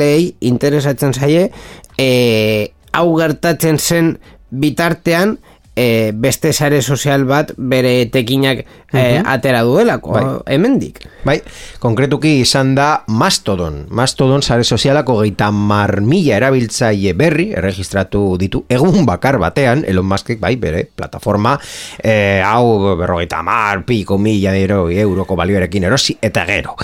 [0.00, 1.50] erabiltzaileei interesatzen zaie,
[1.98, 4.18] e, hau gertatzen zen
[4.50, 5.38] bitartean,
[5.80, 8.60] e, beste sare sozial bat bere tekinak
[8.92, 10.24] e, atera duelako, Bai.
[10.56, 11.00] hemendik.
[11.24, 11.38] Bai,
[11.80, 13.86] konkretuki izan da Mastodon.
[13.96, 20.40] Mastodon sare sozialako geita mar mila erabiltzaile berri erregistratu ditu egun bakar batean, Elon Muskek
[20.42, 21.56] bai, bere plataforma
[22.02, 26.76] eh, hau berrogeita mar, piko mila euro, euroko balioarekin erosi, eta gero.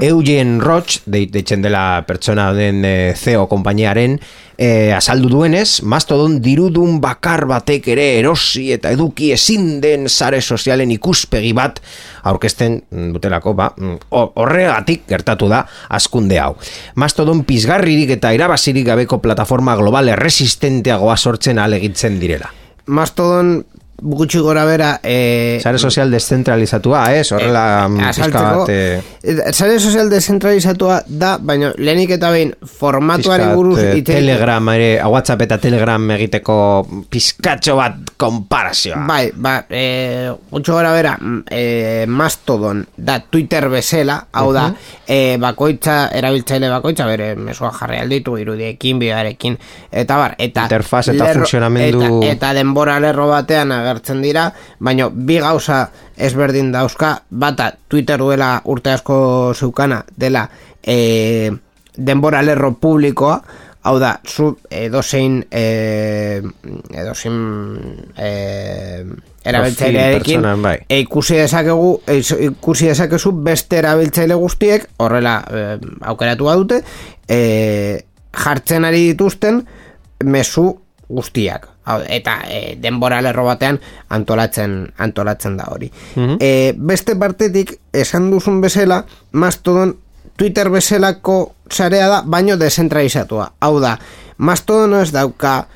[0.00, 4.18] Eugen Roch, de, deitzen dela pertsona den eh, CEO konpainiaren,
[4.60, 10.90] eh, azaldu duenez, Mastodon dirudun bakar batek ere erosi eta eduki ezin den sare sozialen
[10.92, 11.80] ikuspegi bat
[12.28, 12.82] aurkezten
[13.14, 16.56] dutelako, ba, mm, ho- horregatik gertatu da askunde hau.
[17.00, 22.52] Mastodon pizgarririk eta irabazirik gabeko plataforma global erresistenteagoa sortzen alegitzen direla.
[22.86, 23.64] Mastodon
[24.00, 24.98] gutxi gora bera...
[25.02, 27.30] E, Sare sozial deszentralizatua, ez?
[27.32, 27.98] Horrela mm,
[28.32, 28.68] bat...
[28.72, 34.68] eh, eh, sare sozial dezentralizatua da, baina lehenik eta behin formatuari buruz eh, egite- Telegram
[34.74, 36.56] ere, WhatsApp eta Telegram egiteko
[37.10, 39.02] pizkatxo bat konparazioa.
[39.06, 41.16] Bai, ba, e, gutxo gara bera,
[41.50, 44.68] e, Mastodon da Twitter bezala, hau da,
[45.06, 49.58] e, bakoitza, erabiltzaile bakoitza, bere mesua jarri alditu, irudiekin, bidearekin,
[49.92, 50.66] eta bar, eta...
[50.70, 54.48] Interfaz eta funtzionamendu- Eta, eta denbora lerro batean agertzen dira,
[54.78, 55.82] baina bi gauza
[56.16, 59.18] ezberdin dauzka, bata Twitter duela urte asko
[59.54, 60.46] zeukana, dela
[60.82, 61.50] e,
[61.96, 63.40] denbora lerro publikoa,
[63.80, 66.42] Hau da, zu edozein e,
[66.92, 67.36] edozein
[68.12, 68.32] e,
[69.40, 70.74] erabiltzailearekin bai.
[70.84, 72.18] e, ikusi dezakegu e,
[72.50, 75.62] ikusi dezakezu beste erabiltzaile guztiek horrela e,
[76.12, 76.82] aukeratu badute
[77.24, 77.40] e,
[78.36, 79.62] jartzen ari dituzten
[80.28, 80.66] mezu
[81.08, 81.70] guztiak
[82.08, 85.90] eta e, denbora lerro batean antolatzen antolatzen da hori.
[86.38, 89.96] e, beste partetik esan duzun bezala Mastodon
[90.36, 93.52] Twitter bezalako sarea da, baino desentralizatua.
[93.60, 93.98] Hau da,
[94.38, 95.66] Mastodon ez dauka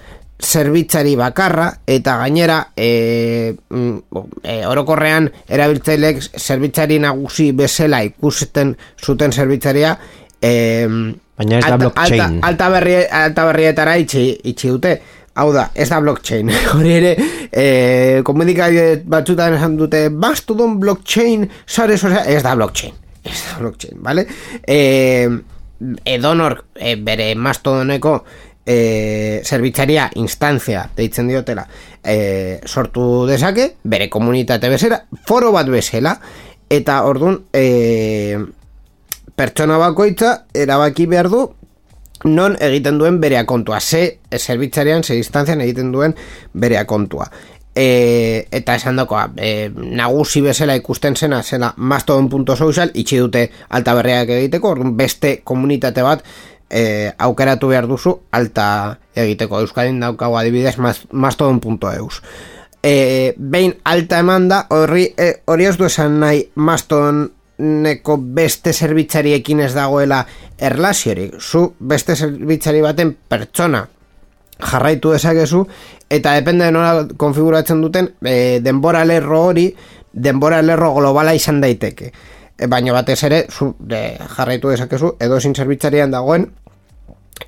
[0.44, 8.74] zerbitzari bakarra eta gainera e, e, orokorrean erabiltzailek zerbitzari nagusi bezala ikusten
[9.04, 9.94] zuten zerbitzaria
[10.40, 10.52] e,
[11.34, 12.20] Baina ez da blockchain.
[12.20, 14.92] alta, alta, berri, alta berrietara itxi, itxi dute
[15.34, 17.14] hau da, ez da blockchain hori ere,
[17.50, 17.64] e,
[18.26, 22.94] komunikabide batzutan esan dute Mastodon blockchain, sare sozial ez da blockchain
[23.24, 24.26] ez da blockchain, vale?
[24.66, 25.28] E,
[26.04, 28.18] edonor e, bere Mastodoneko
[28.64, 31.66] e, zerbitzaria instantzia deitzen diotela
[32.02, 36.14] e, sortu dezake bere komunitate bezala, foro bat bezala
[36.70, 38.38] eta ordun e,
[39.34, 41.44] pertsona bakoitza erabaki behar du
[42.24, 46.14] non egiten duen bere kontua ze zerbitzarian, ze instantzian egiten duen
[46.52, 47.30] bere kontua
[47.74, 54.30] e, eta esan dakoa e, nagusi bezala ikusten zena zela mastodon.social itxi dute alta berriak
[54.38, 56.24] egiteko beste komunitate bat
[56.70, 59.60] e, aukeratu behar duzu alta egiteko.
[59.60, 60.76] Euskadin daukago adibidez
[61.12, 62.22] mastodon.eus
[62.84, 67.26] e, behin alta eman da horri e, hori ez du esan nahi mastodon
[67.58, 70.24] neko beste zerbitzariekin ez dagoela
[70.58, 71.36] erlaziorik.
[71.40, 73.84] Zu beste zerbitzari baten pertsona
[74.60, 75.64] jarraitu dezakezu
[76.10, 79.68] eta depende de nola konfiguratzen duten e, denbora lerro hori
[80.12, 82.12] denbora lerro globala izan daiteke.
[82.58, 86.48] E, baina batez ere zu, de, jarraitu dezakezu edozin zerbitzarian dagoen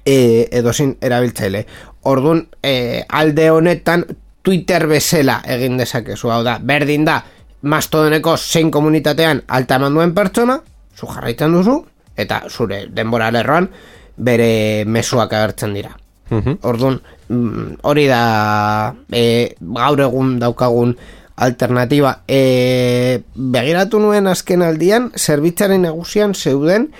[0.05, 1.66] e, edozin erabiltzaile.
[2.07, 4.05] Ordun e, alde honetan
[4.42, 6.31] Twitter bezala egin dezakezu.
[6.31, 7.21] Hau da, berdin da,
[7.66, 10.61] mastodoneko zein komunitatean alta eman duen pertsona,
[10.96, 11.81] zu jarraitzen duzu,
[12.16, 13.68] eta zure denbora lerroan
[14.16, 15.92] bere mesuak agertzen dira.
[16.31, 16.59] Mhm.
[16.66, 20.96] Orduan, mm, hori da e, gaur egun daukagun
[21.37, 22.22] alternatiba.
[22.26, 26.90] E, begiratu nuen azken aldian, zerbitzaren nagusian zeuden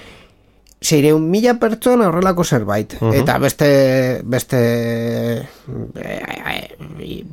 [0.87, 2.99] zeireun mila pertsona horrelako zerbait.
[3.01, 3.15] Mhm.
[3.23, 3.71] Eta beste
[4.25, 4.59] beste
[5.97, 6.19] e,
[7.01, 7.25] e,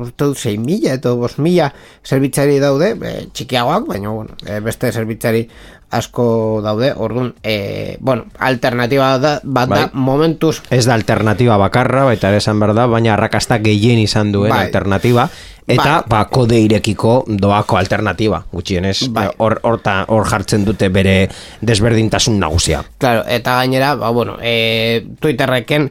[0.00, 1.72] uste dut 6 mila eta 5 mila
[2.06, 5.46] zerbitzari daude, e, txikiagoak, baina bueno, e, beste zerbitzari
[5.90, 9.86] asko daude, orduan, e, bueno, alternatiba da, bat da, Bai.
[9.92, 14.52] momentuz, Ez da alternatiba bakarra, baita ere esan behar da, baina arrakasta gehien izan duen
[14.54, 14.66] Bai.
[14.68, 15.28] alternatiba,
[15.66, 16.08] eta Bai.
[16.08, 19.28] ba, kode irekiko doako alternatiba, gutxienez, Bai.
[19.38, 21.28] hor horta hor jartzen dute bere
[21.60, 22.84] desberdintasun nagusia.
[22.98, 25.90] claro, eta gainera, ba, bueno, e, Twitterreken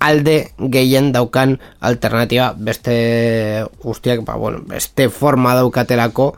[0.00, 2.54] alde gehien daukan alternatiba.
[2.56, 6.34] Beste guztiak, ba, bueno, beste forma daukatelako.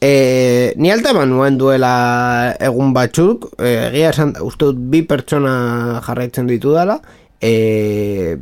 [0.00, 3.50] E, ni alta eman nuen duela egun batzuk.
[3.58, 7.00] E, egia esan, uste dut bi pertsona jarraitzen ditu dela
[7.40, 8.36] e,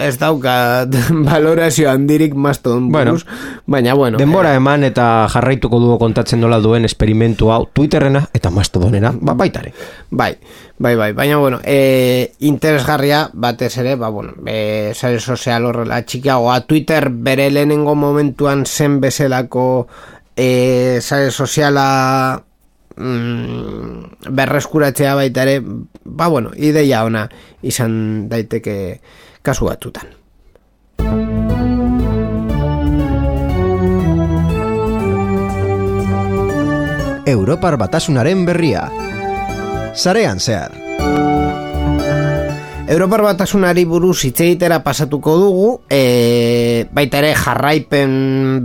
[0.00, 0.94] ez daukat
[1.26, 3.16] valorazio handirik mastodon Bueno,
[3.66, 4.18] baina bueno.
[4.18, 9.72] Denbora eman eta jarraituko dugu kontatzen nola duen esperimentu hau Twitterrena eta Mastodonena, ba, baitare.
[10.10, 10.34] Bai,
[10.78, 16.60] bai, bai, baina bueno, e, interesgarria batez ere, ba bueno, e, sare sozial horrela txikiagoa,
[16.66, 19.86] Twitter bere lehenengo momentuan zen bezalako
[20.36, 22.42] e, sare soziala
[22.96, 25.60] mm, berreskuratzea baita ere,
[26.04, 27.28] ba bueno, ideia ona
[27.62, 29.00] izan daiteke
[29.44, 30.08] kasu batzutan.
[37.24, 38.88] Europar batasunaren berria.
[39.94, 40.72] Sarean zehar.
[42.84, 48.12] Europar batasunari buruz hitz egitera pasatuko dugu, e, baita ere jarraipen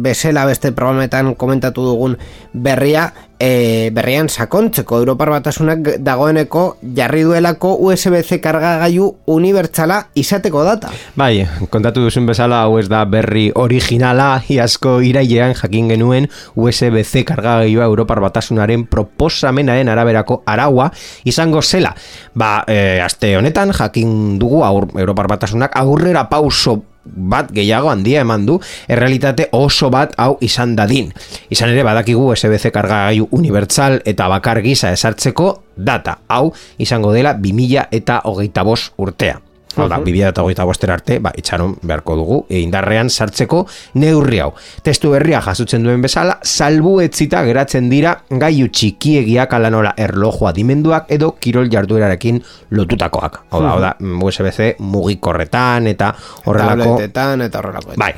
[0.03, 2.17] bezala beste programetan komentatu dugun
[2.51, 10.91] berria, e, berrian sakontzeko Europar batasunak dagoeneko jarri duelako USB-C kargagailu unibertsala izateko data.
[11.15, 17.87] Bai, kontatu duzun bezala hau ez da berri originala iazko irailean jakin genuen USB-C kargagailua
[17.87, 20.91] Europar Batasunaren proposamenaren araberako araua
[21.23, 21.95] izango zela.
[22.35, 28.45] Ba, e, aste honetan jakin dugu aur, Europar Batasunak aurrera pauso bat gehiago handia eman
[28.45, 31.11] du errealitate oso bat hau izan dadin.
[31.49, 37.87] Izan ere badakigu USB-C kargagailu unibertsal eta bakar gisa esartzeko data hau izango dela 2000
[37.91, 39.48] eta hogeita bost urtea.
[39.79, 43.63] Hau da, bibia eta hogeita bostera arte, ba, itxaron beharko dugu, e indarrean sartzeko
[44.01, 44.51] neurri hau.
[44.83, 51.31] Testu berria jasotzen duen bezala, salbu etzita geratzen dira gaiu txikiegiak alanola erlojua dimenduak edo
[51.41, 52.41] kirol jarduerarekin
[52.75, 53.41] lotutakoak.
[53.49, 56.11] Hau da, hau da, USB-C mugikorretan eta
[56.45, 56.95] horrelako...
[56.95, 57.95] Tabletetan eta horrelako.
[57.99, 58.11] Bai,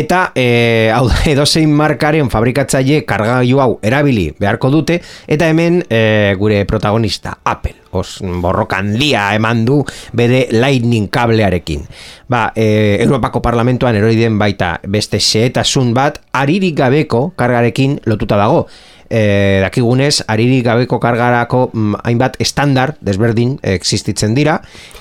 [0.00, 0.46] eta e,
[0.94, 7.38] hau da, edozein markaren fabrikatzaile kargailu hau erabili beharko dute, eta hemen e, gure protagonista,
[7.44, 7.80] Apple.
[7.90, 11.82] Os borrokan dia eman du bere lightning kablearekin.
[12.30, 18.66] Ba, e, Europako Parlamentoan erori den baita beste xehetasun bat aririk gabeko kargarekin lotuta dago.
[19.10, 24.60] E, dakigunez, aririk gabeko kargarako mm, hainbat estandar desberdin existitzen dira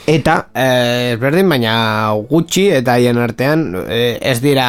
[0.10, 1.74] eta Eh, ezberdin, baina
[2.30, 4.68] gutxi eta haien artean eh, ez dira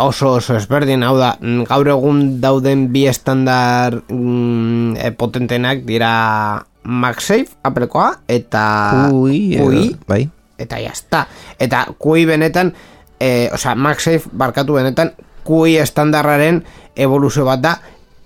[0.00, 6.12] oso oso ezberdin, hau da, mm, gaur egun dauden bi estandar mm, eh, potentenak dira
[6.84, 10.28] MagSafe, Applekoa, eta Kui, Kui, bai.
[10.58, 11.26] eta jazta.
[11.60, 12.72] Eta kui benetan,
[13.20, 15.12] eh, osea, MagSafe barkatu benetan,
[15.44, 16.62] kui estandarraren
[16.96, 17.76] evoluzio bat da,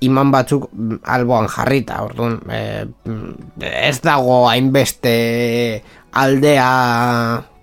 [0.01, 5.83] iman batzuk mm, alboan jarrita, orduan, mm, ez dago hainbeste
[6.13, 6.71] aldea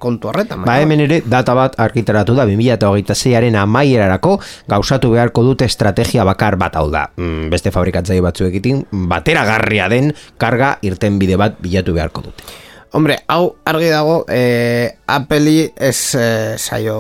[0.04, 0.66] kontu horretan.
[0.68, 4.38] Ba hemen ere data bat argitaratu da 2026aren amaierarako
[4.72, 7.08] gauzatu beharko dute estrategia bakar bat hau da.
[7.16, 12.52] Mm, beste fabrikatzaile batzuekin bateragarria den karga irten bide bat bilatu beharko dute.
[12.94, 16.98] Hombre, hau argi dago, eh, Apple ez eh, saio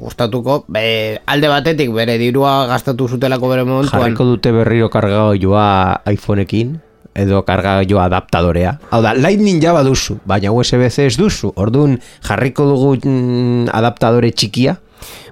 [0.00, 4.00] gustatuko, be, alde batetik bere dirua gastatu zutelako bere momentuan.
[4.00, 6.78] Jarriko dute berriro kargailua iPhoneekin
[7.14, 8.76] edo kargailu adaptadorea.
[8.90, 11.52] Hau da, Lightning ja baduzu, baina USB-C ez duzu.
[11.56, 14.76] Orduan jarriko dugu mm, adaptadore txikia.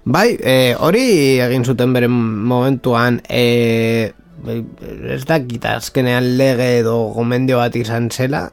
[0.08, 1.04] Bai, eh, hori
[1.44, 4.12] egin zuten bere momentuan, eh,
[4.46, 8.44] ez dakit azkenean lege edo gomendio bat izan zela,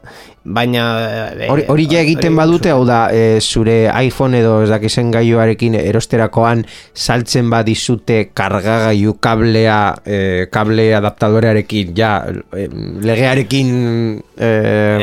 [0.42, 0.84] baina...
[1.30, 5.76] eh, Hori, hori ja egiten badute, hau da, e, zure iPhone edo ez dakizen gaioarekin
[5.78, 6.64] erosterakoan
[6.94, 10.18] saltzen badizute kargagailu kablea, e,
[10.52, 12.16] kable adaptadorearekin, ja,
[12.52, 12.66] e,
[13.06, 13.70] legearekin...
[14.36, 14.50] E,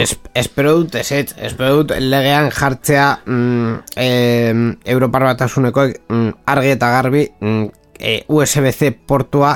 [0.03, 4.65] Es, espero dut ezetz, espero dut legean jartzea mm, em,
[4.95, 7.63] Europar batasuneko mm, argi eta garbi mm,
[7.99, 9.55] e, USB-C portua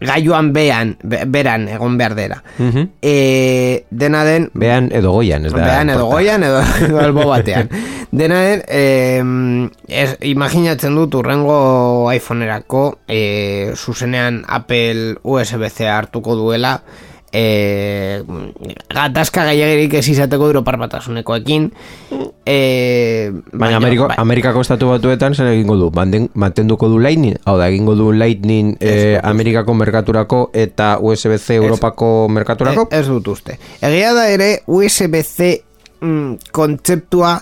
[0.00, 2.42] gaiuan bean, be- beran egon behar dela.
[2.58, 2.88] Mhm.
[3.02, 5.64] E, dena den, Bean edo goian, ez da.
[5.64, 7.68] bean edo goian edo, edo albo batean.
[8.10, 16.80] Dena den, em, ez, imaginatzen dut urrengo iPhoneerako e, zuzenean Apple USB-C hartuko duela
[17.32, 18.22] e,
[18.90, 21.70] gatazka gaiagerik ez izateko Europar batasunekoekin
[22.44, 24.16] e, Baina Ameriko, bai.
[24.18, 25.90] Amerikako estatu batuetan zer egingo du?
[25.94, 27.38] Manden, mantenduko du Lightning?
[27.44, 32.88] Hau da, egingo du Lightning eh, Amerikako merkaturako eta USB-C Europako merkaturako?
[32.90, 33.58] Ez, ez dut uste.
[33.80, 35.52] Egia da ere USB-C
[36.00, 37.36] mm, kontzeptua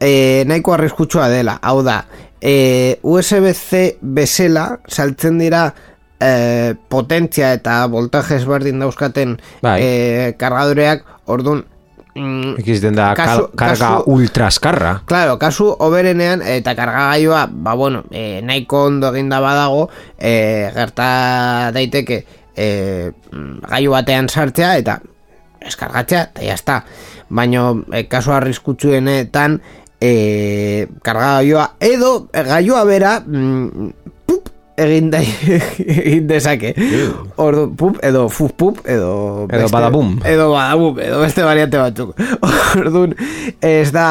[0.00, 1.58] e, nahiko arriskutsua dela.
[1.62, 2.02] Hau da,
[2.40, 5.68] e, USB-C bezala saltzen dira
[6.24, 9.76] e, potentzia eta voltaje ezberdin dauzkaten Bai.
[9.82, 11.64] e, kargadoreak, orduan
[12.16, 14.92] mm, Ikizten da Kasu- karga kasu- ultraskarra.
[15.06, 22.24] Claro, kasu oberenean eta kargagailua, ba bueno, e, nahiko ondo eginda badago, e, gerta daiteke
[22.56, 23.12] e,
[23.68, 25.00] gailu batean sartzea eta
[25.64, 26.84] eskargatzea eta jazta.
[27.34, 29.58] Baina e, kasu arriskutsuenetan
[30.00, 33.90] e, kargagailua edo e, gailua bera mm,
[34.76, 35.20] egin, da,
[36.02, 36.74] egin dezake.
[37.40, 39.46] Ordu, pup, edo fuf pup, edo...
[39.50, 40.16] Edo badabum.
[40.26, 42.14] Edo badabum, edo beste variante batzuk.
[42.80, 43.14] Orduan,
[43.60, 44.08] ez da...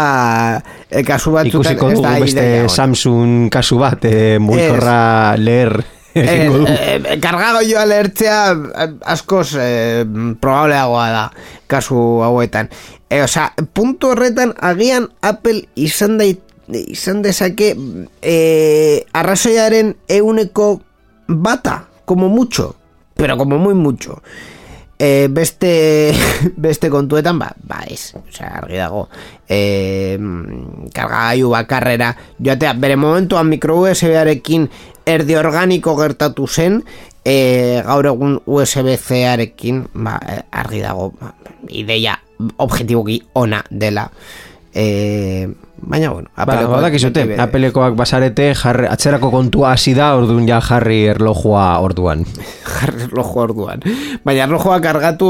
[0.90, 2.70] E, kasu batzutan Ikusiko ez da beste ideia.
[2.72, 5.36] Samsung kasu bat, eh, mugikorra
[6.14, 6.68] egingo.
[6.68, 10.06] Eh, eh, kargagoioa lehertzea eh, askoz eh,
[10.42, 11.24] probableagoa da
[11.68, 12.70] kasu hauetan.
[13.10, 16.26] E, osea, puntu horretan agian Apple izan da
[16.68, 17.76] izan dezake
[18.22, 20.82] eh, arrazoiaren euneko
[21.28, 22.76] bata, como mucho,
[23.16, 24.22] pero como muy mucho.
[25.00, 26.14] E, beste
[26.56, 29.10] beste kontuetan ba, ba ez, osea, argi dago
[29.50, 30.16] e,
[30.94, 34.70] kargagailu bakarrera joatea, bere momentuan micro USB-arekin
[35.10, 36.84] erdi organiko gertatu zen
[37.26, 41.34] e, gaur egun USB-C-arekin ba, eh, argi dago ba,
[41.74, 42.16] ideia
[42.62, 44.06] objetiboki ona dela
[44.72, 45.50] e,
[45.86, 50.48] baina bueno Ba, Applekoak badakizute, beti bere- apelekoak basarete jarri, atzerako kontua hasi da, orduan
[50.48, 52.24] ja jarri erlojua orduan.
[52.80, 53.84] jarri erloju orduan.
[54.26, 55.30] Baina erlojua kargatu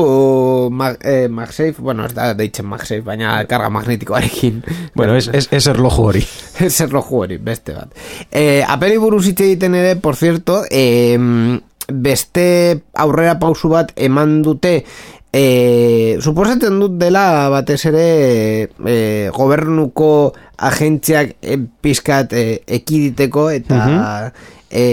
[0.71, 4.63] mag, eh, MagSafe, bueno, ez da deitzen MagSafe, baina karga magnetikoarekin.
[4.95, 6.21] Bueno, ez, ez, ez erloju hori.
[6.67, 7.93] ez erloju hori, beste bat.
[8.31, 11.17] Eh, apeli buruz hitz egiten ere, por cierto, eh,
[11.87, 14.83] beste aurrera pausu bat eman dute
[15.33, 18.07] e, suposatzen dut dela batez ere
[18.69, 18.97] e,
[19.33, 20.09] gobernuko
[20.69, 22.45] agentziak e, pizkat e,
[22.79, 23.81] ekiditeko eta
[24.69, 24.85] e,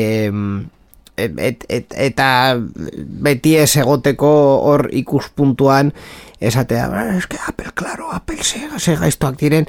[1.20, 4.32] et, et, eta beti ez egoteko
[4.64, 5.92] hor ikuspuntuan
[6.40, 6.86] esatea,
[7.18, 9.68] eske Apple, claro, Apple se, se gaiztoak diren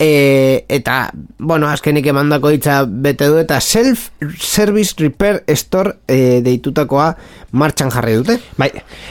[0.00, 7.10] e, eta, bueno, azkenik emandako hitza bete du eta self-service repair store e, deitutakoa
[7.60, 8.38] martxan jarri dute.
[8.56, 8.70] Bai,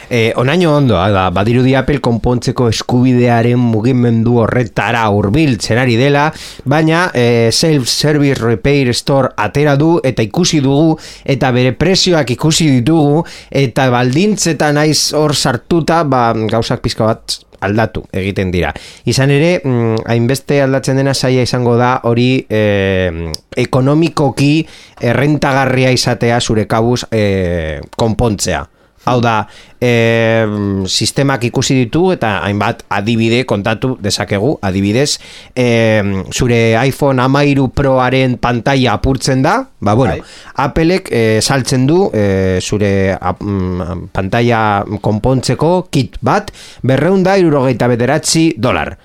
[0.10, 6.30] e, onaino ondo, da, badirudi Apple konpontzeko eskubidearen mugimendu horretara urbil txerari dela,
[6.66, 13.22] baina e, self-service repair store atera du eta ikusi dugu eta bere prezioak ikusi ditugu
[13.62, 18.74] eta baldintzetan naiz hor sartuta, ba, gauzak pizka bat aldatu egiten dira.
[19.06, 24.54] Izan ere, mm, hainbeste aldatzen dena saia izango da hori eh, ekonomikoki
[25.02, 28.66] errentagarria izatea zure kabuz eh, konpontzea.
[29.08, 29.48] Hau da,
[29.80, 30.46] e,
[30.86, 35.20] sistemak ikusi ditu eta hainbat adibide kontatu dezakegu, adibidez,
[35.56, 40.66] e, zure iPhone amairu proaren pantalla apurtzen da, ba bueno, Hai.
[40.66, 46.52] Appleek e, saltzen du e, zure ap, mm, pantalla konpontzeko kit bat,
[46.84, 48.98] berreunda irurogeita bederatzi dolar.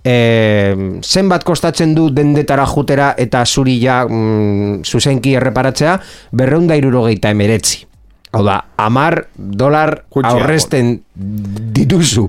[0.00, 0.14] E,
[1.04, 5.98] zenbat kostatzen du dendetara jutera eta zuri ja mm, zuzenki erreparatzea,
[6.32, 7.89] berreunda irurogeita emeretzi.
[8.30, 10.92] Hau da, amar dolar aurresten
[11.74, 12.28] dituzu.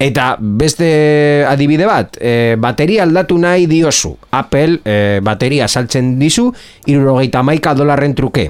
[0.00, 4.14] Eta beste adibide bat, e, bateria aldatu nahi diozu.
[4.32, 6.46] Apple e, bateria saltzen dizu,
[6.88, 8.46] irurogeita maika dolarren truke.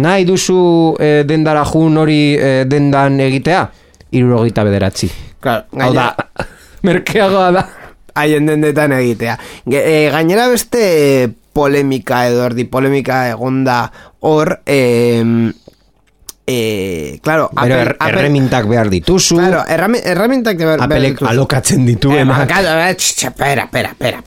[0.00, 3.60] Nahi duzu e, dendara jun hori e, dendan egitea?
[4.16, 5.10] Irurogeita bederatzi.
[5.44, 6.08] Claro, Hau da,
[6.88, 7.66] merkeagoa da.
[8.16, 9.36] Haien dendetan egitea.
[9.68, 13.82] E, gainera beste polemika edo erdi polemika egonda
[14.24, 14.54] hor...
[14.64, 15.52] E,
[16.48, 19.34] Eh, claro, Pero er, erremintak behar dituzu.
[19.36, 21.26] Claro, erremintak behar, behar dituzu.
[21.28, 22.12] alokatzen ditu.
[22.12, 24.22] Eh, claro, eh, espera, espera, espera.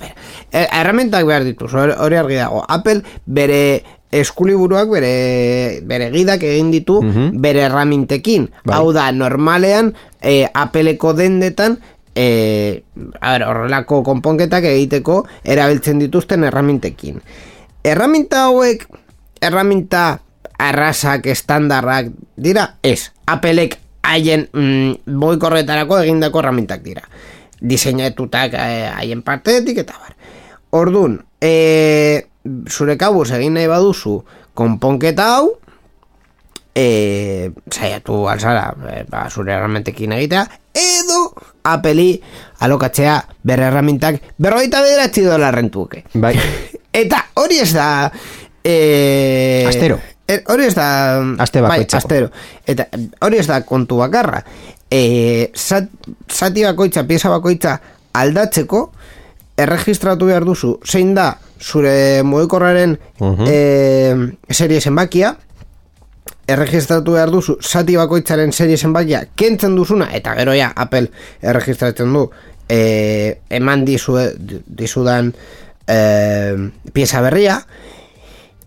[0.52, 2.66] Eh, erremintak behar dituzu, hori argi dago.
[2.68, 7.00] Apple bere eskuliburuak bere, bere gidak egin ditu
[7.40, 8.50] bere erramintekin.
[8.66, 8.76] Bai.
[8.76, 11.80] Hau da, normalean, eh, Appleko dendetan,
[12.16, 12.84] eh,
[13.22, 17.22] a ver, horrelako konponketak egiteko erabiltzen dituzten erramintekin.
[17.84, 18.90] Erraminta hauek,
[19.40, 20.20] erraminta
[20.60, 23.12] arrasak estandarrak dira, ez.
[23.28, 27.05] Apelek haien mm, boikorretarako egindako erramintak dira.
[27.60, 30.16] Diseinetutak eh, haien parteetik eta bar.
[30.80, 32.26] Ordun, e,
[32.70, 34.20] zure kabuz egin nahi baduzu
[34.57, 35.53] konponketa hau,
[36.76, 40.43] e, saiatu alzara, e, ba, zure erramintekin egitea,
[40.78, 41.24] edo
[41.70, 42.12] apeli
[42.66, 46.05] alokatzea bere erramintak berroita bederatzi dolarren tuke.
[46.14, 46.36] Bai.
[47.03, 47.89] Eta hori ez da...
[48.64, 49.99] E, Astero.
[50.30, 50.88] Er, hori ez da...
[51.42, 52.30] Aste bai, astero.
[52.70, 52.86] Eta
[53.26, 54.44] hori ez da kontu bakarra.
[54.90, 57.80] E, zati bakoitza, pieza bakoitza
[58.20, 58.84] aldatzeko,
[59.60, 64.32] erregistratu behar duzu, zein da, zure moekorraren uh -huh.
[64.50, 65.36] serie zenbakia,
[66.48, 71.12] erregistratu behar duzu, zati bakoitzaren serie zenbakia, kentzen duzuna, eta gero ja, Apple
[71.42, 72.30] erregistratzen du,
[72.70, 74.18] e, eman dizu,
[74.66, 75.34] dizudan
[75.88, 76.00] e,
[76.94, 77.60] pieza berria,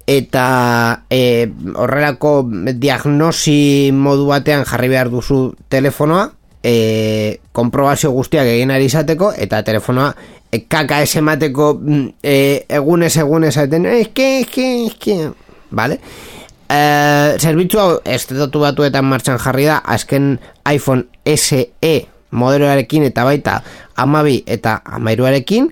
[0.07, 2.43] eta e, horrelako
[2.75, 6.31] diagnosi modu batean jarri behar duzu telefonoa
[6.63, 10.13] e, konprobazio guztiak egin ari izateko eta telefonoa
[10.51, 12.37] e, kaka esemateko mm, e,
[12.69, 15.19] egunez egunez esaten eske, eske, eske
[15.71, 15.99] vale?
[16.69, 16.81] E,
[17.39, 20.35] zerbitzu hau estatu batuetan martxan jarri da azken
[20.71, 21.95] iPhone SE
[22.33, 23.61] modeloarekin eta baita
[24.01, 25.69] amabi eta amairuarekin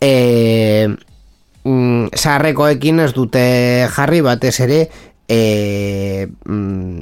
[0.00, 0.88] eee
[1.66, 3.42] mm, zaharrekoekin ez dute
[3.92, 4.80] jarri batez ere
[5.28, 7.00] e, mm,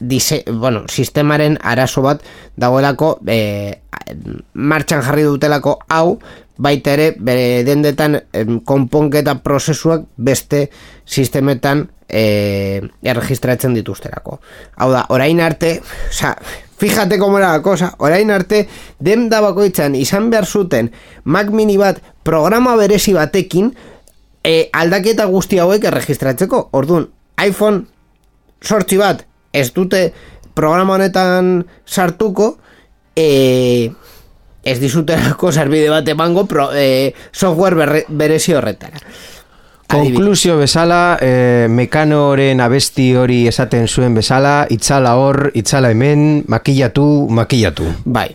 [0.00, 2.22] dise, bueno, sistemaren arazo bat
[2.56, 3.80] dagoelako e,
[4.54, 6.18] martxan jarri dutelako hau
[6.62, 8.18] baita ere bere dendetan
[8.68, 10.68] konponketa prozesuak beste
[11.06, 14.38] sistemetan e, erregistratzen dituzterako.
[14.76, 15.78] Hau da, orain arte,
[16.10, 16.36] oza,
[16.76, 18.66] fíjate como era la cosa, orain arte,
[18.98, 20.92] den bakoitzan izan behar zuten
[21.24, 23.72] Mac mini bat programa berezi batekin,
[24.44, 26.68] e, aldaketa guzti hauek erregistratzeko.
[26.78, 27.08] Orduan,
[27.42, 27.84] iPhone
[28.62, 30.06] sortzi bat ez dute
[30.54, 32.56] programa honetan sartuko
[33.16, 33.90] e,
[34.62, 39.00] ez dizuterako zerbide bat emango pro, e, software berezi horretara.
[39.92, 47.90] Konklusio bezala, e, mekanoren abesti hori esaten zuen bezala, itzala hor, itzala hemen, makillatu, makillatu.
[48.06, 48.30] Bai.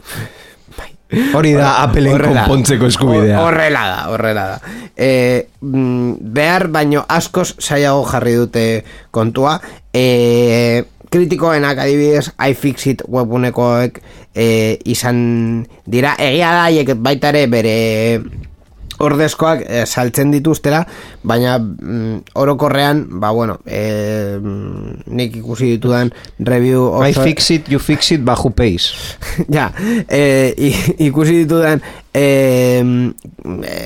[1.08, 3.40] Hori da apelen konpontzeko eskubidea.
[3.40, 4.74] Horrela da, horrela da.
[4.98, 8.66] E, behar baino askoz saiago jarri dute
[9.16, 9.58] kontua.
[9.94, 14.02] E, kritikoenak adibidez iFixit webunekoek
[14.36, 14.48] e,
[14.86, 15.20] izan
[15.88, 17.78] dira egia daiek baita ere bere
[19.04, 20.82] ordezkoak e, saltzen dituztera,
[21.28, 24.38] baina mm, orokorrean, ba bueno, e,
[25.08, 28.94] nik ikusi ditudan review I fix it, you fix it, bajo pace.
[29.58, 29.70] ja,
[30.10, 30.54] e,
[31.08, 31.84] ikusi ditudan
[32.14, 32.24] e,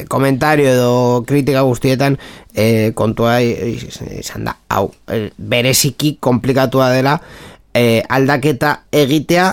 [0.10, 2.18] komentario edo kritika guztietan
[2.54, 4.90] e, kontua izan da, hau,
[5.38, 7.18] bereziki komplikatua dela
[7.74, 9.52] e, aldaketa egitea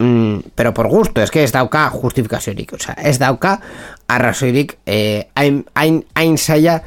[0.00, 3.60] mm, pero por gusto, es que ez dauka justifikaziorik, o sea, ez dauka
[4.08, 6.82] arrazoirik eh, hain, hain, hain zaila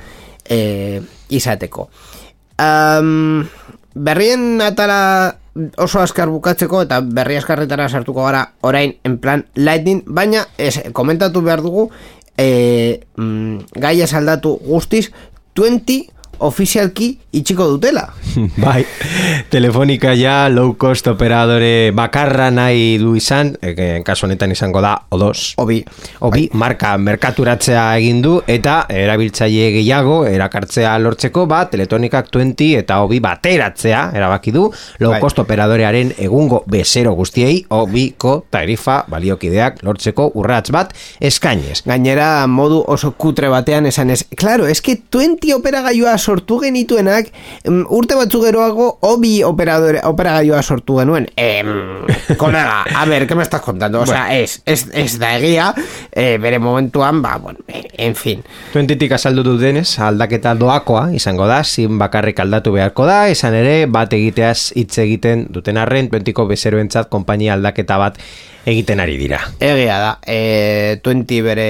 [0.46, 1.90] eh, izateko.
[2.60, 3.48] Um,
[3.96, 5.38] berrien atala
[5.78, 11.42] oso askar bukatzeko eta berri askarretara sartuko gara orain en plan lightning, baina ez, komentatu
[11.46, 11.90] behar dugu
[12.38, 15.12] eh, mm, gai aldatu guztiz
[15.56, 16.10] 20
[16.48, 18.08] ofizialki itxiko dutela.
[18.64, 18.84] bai,
[19.50, 24.94] telefonika ja low cost operadore bakarra nahi du izan, e, en kasu honetan izango da
[25.12, 25.56] O2.
[25.64, 25.80] Obi.
[26.22, 26.60] Obi, bai.
[26.60, 34.04] marka merkaturatzea egin du eta erabiltzaile gehiago erakartzea lortzeko ba teletonikak 20 eta obi bateratzea
[34.16, 34.68] erabaki du
[35.00, 35.22] low bai.
[35.22, 41.82] cost operadorearen egungo bezero guztiei obiko tarifa baliokideak lortzeko urrats bat eskainez.
[41.88, 47.30] Gainera modu oso kutre batean esan ez, claro, es que 20 operagailua sortu genituenak
[47.94, 51.28] urte batzu geroago obi operadore, operagailua sortu genuen.
[51.38, 51.70] Em,
[52.38, 54.02] kolega, a ver, ¿qué me estás contando?
[54.02, 55.74] O sea, es, es, es da egia
[56.12, 58.44] eh, bere momentuan, ba, bueno, en fin.
[58.74, 63.86] Tuentitik azaldu du denez aldaketa doakoa izango da zin bakarrik aldatu beharko da esan ere,
[63.86, 68.18] bat egiteaz hitz egiten duten arren, tuentiko bezeroentzat kompainia aldaketa bat
[68.66, 69.44] egiten ari dira.
[69.60, 71.70] Egia da, e, tuenti bere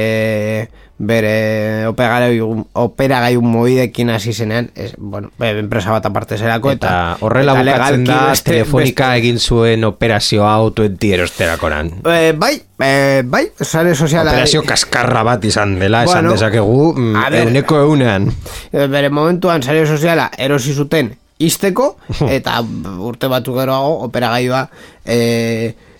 [1.07, 7.25] bere opera gai un moidekin hasi zenean, es, bueno, enpresa bat aparte zerako eta, eta
[7.25, 11.91] horrela bukatzen da beste, telefonika beste, egin zuen operazio auto entierosterakoran.
[12.09, 17.25] Eh, bai, eh, bai, sare soziala operazio kaskarra bat izan dela, bueno, esan dezakegu mm,
[17.43, 18.29] euneko eunean.
[18.71, 21.97] Eh, bere momentuan sare soziala erosi zuten izteko
[22.37, 22.59] eta
[22.97, 24.31] urte batu geroago opera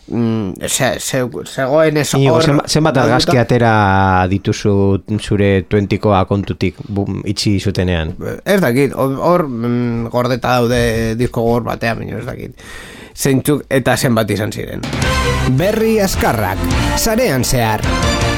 [0.08, 7.60] gaioa eh, mm, zegoen ez hor zenbat argazki atera dituzu zure tuentikoa kontutik bum, itxi
[7.60, 8.16] zutenean?
[8.46, 12.56] Ez dakit, hor mm, gordeta daude disko gor batean ez dakit.
[13.14, 14.82] Zeintzuk eta zenbat izan ziren.
[15.58, 16.60] Berri askarrak,
[16.98, 17.82] sarean zehar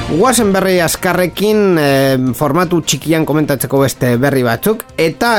[0.05, 5.31] Guazen berri askarrekin eh, formatu txikian komentatzeko beste berri batzuk eta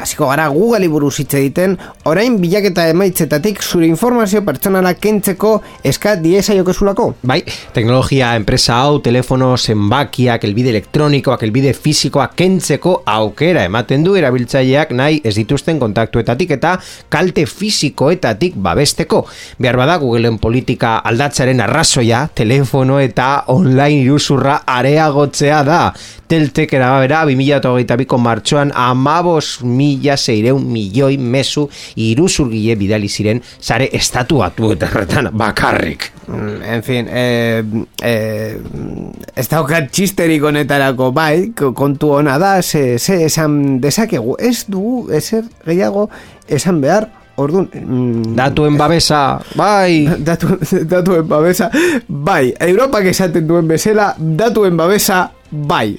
[0.00, 1.74] hasiko gara Google buruz hitz egiten
[2.08, 5.50] orain bilaketa emaitzetatik zure informazio pertsonala kentzeko
[5.84, 7.10] eskat diesa jokezulako.
[7.28, 7.42] Bai,
[7.76, 15.20] teknologia enpresa hau, telefono zenbakiak, elbide elektronikoak, elbide fizikoak kentzeko aukera ematen du erabiltzaileak nahi
[15.28, 16.78] ez dituzten kontaktuetatik eta
[17.12, 19.26] kalte fizikoetatik babesteko.
[19.60, 25.80] Behar bada Googleen politika aldatzaren arrazoia, telefono eta online iruzurra areagotzea da.
[26.26, 31.68] Teltek erabera, 2008ko martxoan amabos mila zeireun milioi mesu
[32.02, 34.88] iruzurgile bidali ziren zare estatuatu eta
[35.32, 36.10] bakarrik.
[36.26, 37.62] Mm, en fin, eh,
[38.02, 38.56] eh,
[39.36, 45.44] ez daukat txisterik honetarako bai, kontu hona da, ze, ze esan dezakegu, ez du, ezer
[45.64, 46.08] gehiago
[46.48, 47.06] esan behar,
[47.36, 50.08] Orduan, mm, datuen babesa, bai.
[50.26, 50.56] Datu,
[50.88, 51.70] datuen babesa,
[52.08, 52.54] bai.
[52.58, 55.98] Europa que esaten duen bezala, datuen babesa, bai.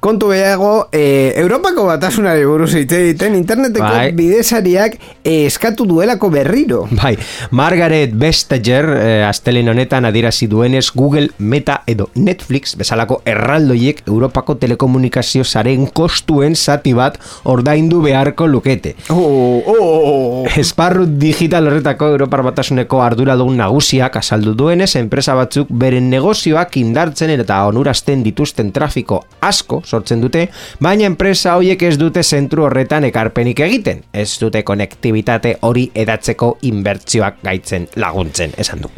[0.00, 4.12] Kontu behago, e, Europako batasunari buruz hitz egiten interneteko bai.
[4.16, 6.86] bidezariak e, eskatu duelako berriro.
[6.90, 7.12] Bai,
[7.50, 15.44] Margaret Vestager e, astelin honetan adirazi duenez Google, Meta edo Netflix bezalako erraldoiek Europako telekomunikazio
[15.44, 18.94] zaren kostuen zati bat ordaindu beharko lukete.
[19.12, 20.46] Oh, oh, oh.
[20.56, 27.36] Esparru digital horretako Europar batasuneko ardura dugun nagusiak asaldu duenez, enpresa batzuk beren negozioak indartzen
[27.36, 30.46] eta onurazten dituzten trafiko asko sortzen dute,
[30.80, 34.04] baina enpresa horiek ez dute zentru horretan ekarpenik egiten.
[34.12, 38.92] Ez dute konektibitate hori edatzeko inbertzioak gaitzen laguntzen, esan du.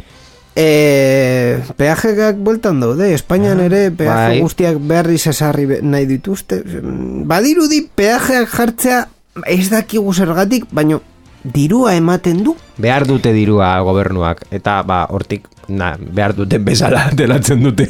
[0.53, 4.41] E, peajekak bueltan daude, Espainian ah, ere peaje bai.
[4.43, 6.61] guztiak berri zesarri nahi dituzte.
[7.29, 8.99] Badirudi peajeak jartzea
[9.49, 10.99] ez dakigu zergatik, baina
[11.43, 12.55] dirua ematen du.
[12.77, 17.89] Behar dute dirua gobernuak, eta ba, hortik, na, behar duten bezala delatzen dute.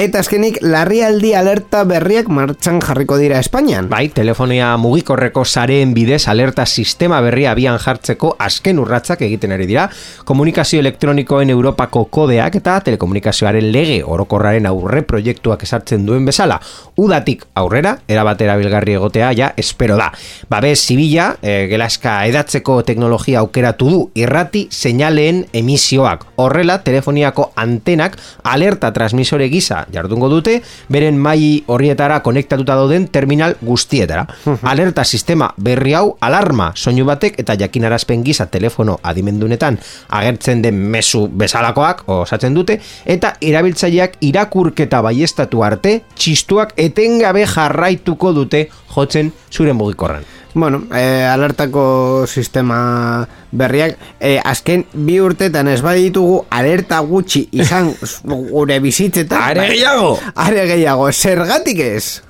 [0.00, 3.90] Eta azkenik, larrialdi alerta berriak martxan jarriko dira Espainian.
[3.90, 9.84] Bai, telefonia mugikorreko sareen bidez alerta sistema berria abian jartzeko azken urratzak egiten ari dira,
[10.24, 16.56] komunikazio elektronikoen Europako kodeak eta telekomunikazioaren lege orokorraren aurre proiektuak esartzen duen bezala.
[16.96, 20.08] Udatik aurrera, erabatera bilgarri egotea, ja, espero da.
[20.48, 26.24] Babe, zibila, e, gelaska edatzeko teknologia aukeratu du, irrati seinaleen emisioak.
[26.40, 28.16] Horrela, telefoniako antenak
[28.48, 34.26] alerta transmisore gisa jardungo dute, beren mai horrietara konektatuta dauden terminal guztietara.
[34.62, 39.78] Alerta sistema berri hau alarma soinu batek eta jakinarazpen gisa telefono adimendunetan
[40.08, 48.66] agertzen den mezu bezalakoak osatzen dute eta erabiltzaileak irakurketa baiestatu arte txistuak etengabe jarraituko dute
[48.94, 50.39] jotzen zure mugikorran.
[50.52, 57.92] Bueno, e, alertako sistema berriak, e, azken bi urtetan ez baditugu alerta gutxi izan
[58.50, 59.42] gure bizitzetan.
[59.52, 60.16] Are gehiago!
[60.34, 62.22] Are gehiago, zergatik ez?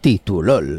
[0.00, 0.78] Titulol.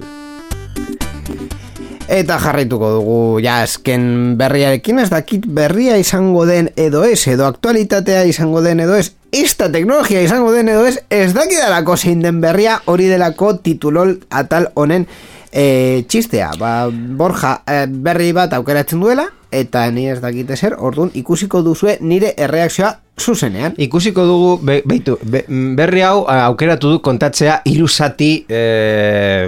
[2.10, 8.24] Eta jarraituko dugu ja azken berriarekin ez dakit berria izango den edo ez, edo aktualitatea
[8.26, 12.80] izango den edo ez, esta teknologia izango den edo ez, ez dakidalako zein den berria
[12.90, 15.06] hori delako titulol atal honen
[15.52, 16.56] e, txistea.
[16.58, 22.00] Ba, Borja e, berri bat aukeratzen duela, eta ni ez dakite zer, orduan ikusiko duzue
[22.02, 23.78] nire erreakzioa zuzenean.
[23.78, 25.44] Ikusiko dugu, be, beitu, be,
[25.78, 29.46] berri hau a, aukeratu du kontatzea irusati eh,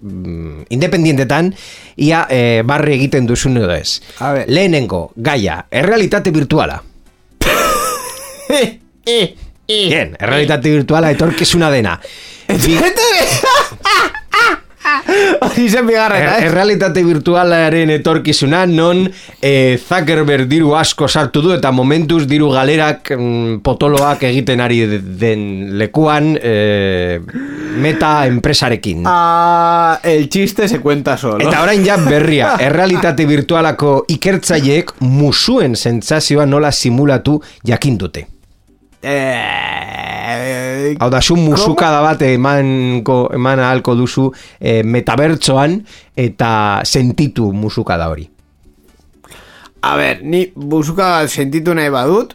[0.00, 1.54] mm, independientetan
[1.96, 4.00] ia eh, barri egiten duzun edo ez.
[4.18, 4.48] A ver.
[4.48, 6.82] Lehenengo, gaia, errealitate virtuala.
[9.70, 12.00] Bien, errealitate virtuala etorkizuna dena.
[12.66, 12.78] Bi,
[15.46, 16.46] Hori zen bigarren, er, eh?
[16.48, 23.60] errealitate virtualaren etorkizuna non eh, Zuckerberg diru asko sartu du eta momentuz diru galerak mm,
[23.66, 25.46] potoloak egiten ari den
[25.80, 27.20] lekuan eh,
[27.80, 29.04] meta enpresarekin.
[29.06, 31.48] Ah, el chiste se cuenta solo.
[31.48, 37.98] Eta orain ja berria, errealitate virtualako ikertzaileek musuen sentsazioa nola simulatu jakin
[39.02, 44.26] Eh, Hau da, zu musukada bat emanko, eman ahalko duzu
[44.60, 45.78] eh, metabertsoan
[46.16, 48.28] eta sentitu musukada hori.
[49.80, 52.34] A ber, ni buzuka sentitu nahi badut,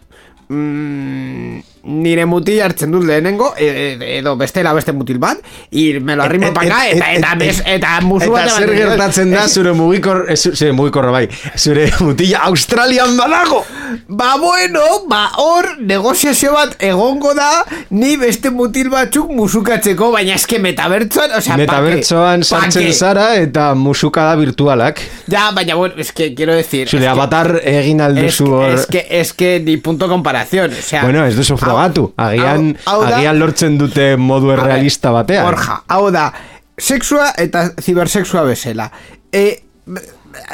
[0.50, 3.66] mm, nire mutil hartzen dut lehenengo, e,
[4.00, 5.38] e- edo bestela beste mutil bat,
[5.72, 8.74] y me lo arrimo Et- para acá, et- eta, et- eta, musu bat Eta zer
[8.76, 13.64] gertatzen da zure mugikor, eh, zu- zure mugikorra bai, zure mutila Australian badago!
[14.08, 20.60] Ba bueno, ba hor negoziazio bat egongo da ni beste mutil batzuk musukatzeko, baina eske
[20.60, 25.00] metabertsoan, o sea, pa sartzen zara eta musukada virtualak.
[25.28, 26.90] Ya, baina bueno, es que quiero decir...
[26.90, 28.70] Zure avatar egin alduzu hor...
[28.72, 31.04] es que, es que ni punto comparación, o sea...
[31.04, 32.14] Bueno, ez duzu frogatu.
[32.18, 35.46] hau- Agian, hau da- agian lortzen dute modu errealista batean.
[35.46, 36.32] Borja, hau da,
[36.78, 38.92] sexua eta cibersexua bezala.
[39.32, 39.64] E,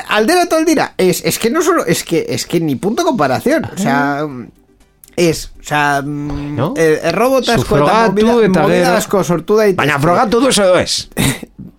[0.10, 3.78] alderatu aldira, es, es que no solo, es que, es que ni punto comparación, o
[3.78, 4.26] sea...
[5.18, 6.74] Es, o sea, mm, No?
[6.78, 9.76] eh, errobot asko eta movida, movida asko sortu daitezke.
[9.82, 11.10] Baina frogatu edo ez?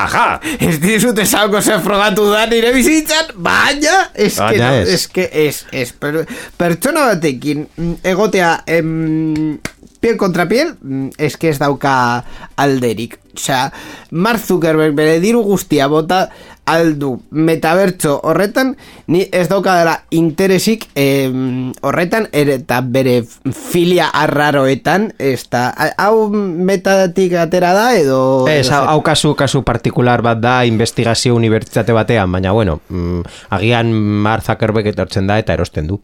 [0.00, 0.40] Aja!
[0.60, 4.94] Ez dizut esauko zer frogatu da nire bizitzan, baina, es que, Baina no, ez.
[4.94, 6.24] es que, es, es, per,
[6.56, 9.58] pertsona batekin mm, egotea em,
[10.00, 12.24] piel kontra piel, mm, es que ez dauka
[12.56, 13.18] alderik.
[13.36, 13.70] Osea,
[14.10, 16.24] Mark Zuckerberg bere diru guztia bota
[16.70, 18.74] aldu metabertso horretan,
[19.10, 23.20] ni ez dauka dela interesik em, horretan, eta bere
[23.54, 25.68] filia arraroetan, ez da,
[25.98, 28.20] hau metatik atera da, edo...
[28.50, 33.24] Ez, hau kasu, kasu partikular bat da investigazio unibertsitate batean, baina bueno, mm,
[33.56, 36.00] agian Mark Zuckerberg etortzen da eta erosten du.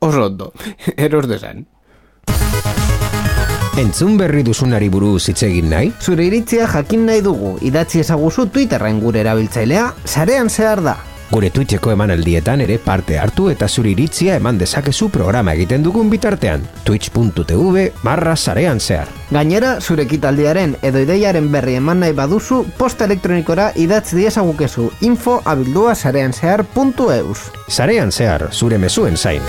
[0.00, 0.52] Oso ondo,
[0.96, 1.66] eros desan.
[3.74, 5.88] Entzun berri duzunari buruz hitz egin nahi?
[5.98, 10.94] Zure iritzia jakin nahi dugu, idatzi ezaguzu Twitterren gure erabiltzailea, sarean zehar da.
[11.32, 16.62] Gure Twitcheko emanaldietan ere parte hartu eta zure iritzia eman dezakezu programa egiten dugun bitartean.
[16.84, 19.10] twitch.tv barra sarean zehar.
[19.34, 25.96] Gainera, zure ekitaldiaren edo ideiaren berri eman nahi baduzu, posta elektronikora idatzi diezagukezu info abildua
[25.96, 27.50] sarean zehar.eus.
[27.66, 29.42] Sarean zehar, zure mezuen zain.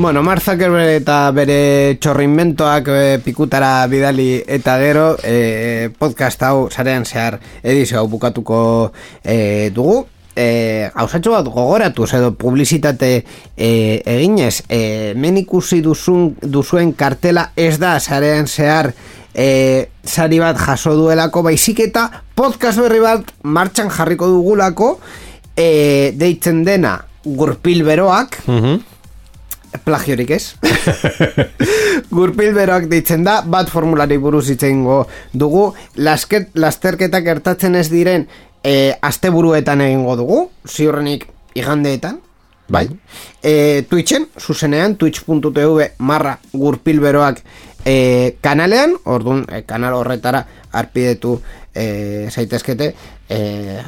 [0.00, 7.04] Bueno, Mark Zuckerberg eta bere txorrinmentoak e, pikutara bidali eta gero e, podcast hau sarean
[7.04, 8.60] zehar edizio hau bukatuko
[9.22, 10.06] e, dugu.
[10.34, 13.10] e, gauzatxo bat gogoratu edo publizitate
[13.58, 18.94] e, eginez e, men ikusi duzun, duzuen kartela ez da zarean zehar
[19.34, 24.94] e, sari bat jaso duelako baizik eta podcast berri bat martxan jarriko dugulako
[25.56, 28.80] e, deitzen dena gurpil beroak Mhm.
[29.84, 30.54] Plagiorik ez.
[32.16, 35.70] Gurpil beroak deitzen da bat formulari buruz itzengo dugu.
[35.96, 38.26] Lasket, lasterketak gertatzen ez diren
[38.64, 42.20] e, asteburuetan egingo dugu ziurrenik igandeetan.
[42.70, 42.86] Bai.
[43.42, 47.40] e, Twitchen, zuzenean, twitch.tv marra gurpilberoak
[47.84, 51.40] e, kanalean, orduan, e, kanal horretara arpidetu
[51.74, 52.94] e, zaitezkete
[53.28, 53.38] e,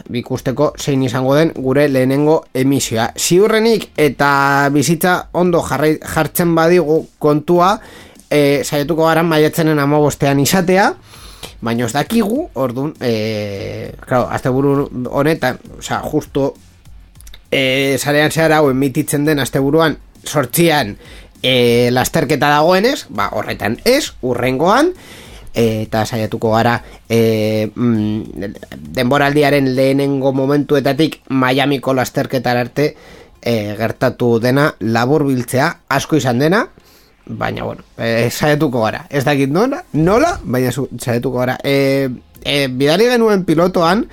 [0.08, 3.10] bikusteko zein izango den gure lehenengo emisioa.
[3.16, 7.76] Ziurrenik eta bizitza ondo jarrai, jartzen badigu kontua,
[8.30, 10.92] e, saiatuko gara maiatzenen amabostean izatea,
[11.62, 16.52] baina ez dakigu, orduan, e, claro, azte honetan, osea, justo
[17.50, 20.96] e, zarean zehar hau emititzen den asteburuan sortzian
[21.42, 24.92] e, lasterketa dagoenez, ba, horretan ez, urrengoan,
[25.54, 26.78] eta saiatuko gara
[27.08, 28.52] e, mm,
[28.96, 32.94] denboraldiaren lehenengo momentuetatik Miamiko lasterketar arte
[33.42, 36.62] e, gertatu dena labur biltzea, asko izan dena,
[37.26, 41.58] baina bueno, e, saiatuko gara, ez dakit nola, nola, baina saiatuko gara.
[41.64, 42.08] E,
[42.44, 44.06] e, bidali genuen pilotoan,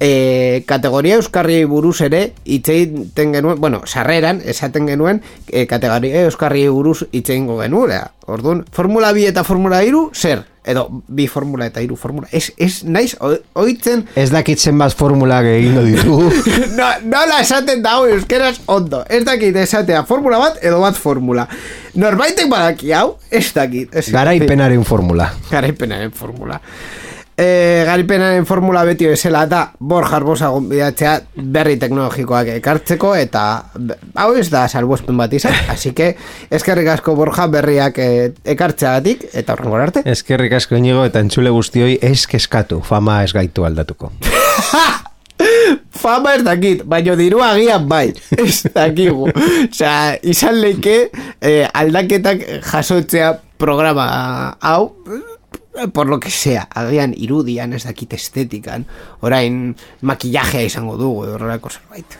[0.00, 7.04] e, kategoria euskarri buruz ere itzeiten genuen, bueno, sarreran esaten genuen e, kategoria euskarri buruz
[7.12, 7.94] itzeingo genuen.
[8.26, 10.46] Orduan, formula bi eta formula iru, zer?
[10.64, 12.28] Edo, bi formula eta iru formula.
[12.32, 13.18] Ez, ez naiz,
[13.52, 16.30] oitzen Ez dakitzen bat formulak egingo ditugu.
[16.78, 19.02] no, nola esaten dago euskeraz ondo.
[19.12, 21.44] Ez dakit esatea formula bat edo bat formula.
[22.00, 23.92] Norbaitek badaki hau, ez dakit.
[23.92, 25.28] Ez Garaipenaren formula.
[25.52, 26.62] Garaipenaren formula.
[27.34, 33.42] E, garaipenaren formula beti bezala eta Borja Arbosa gonbidatzea berri teknologikoak ekartzeko eta
[34.22, 36.12] hau ez da salbuespen bat izan, así que
[36.50, 38.10] eskerrik asko Borja berriak e,
[38.54, 40.04] ekartzeagatik eta horrengo arte.
[40.06, 44.12] Eskerrik asko inigo eta entzule guztioi ez keskatu, fama ez gaitu aldatuko.
[46.04, 48.12] Fama ez dakit, baino dirua agian bai,
[48.44, 49.30] ez dakigu.
[49.66, 50.96] Osea, izan leike
[51.40, 54.06] eh, aldaketak jasotzea programa
[54.60, 54.92] hau,
[55.92, 58.86] por lo que sea, agian irudian, ez dakit estetikan,
[59.20, 62.18] orain makillajea izango dugu, horrelako zerbait.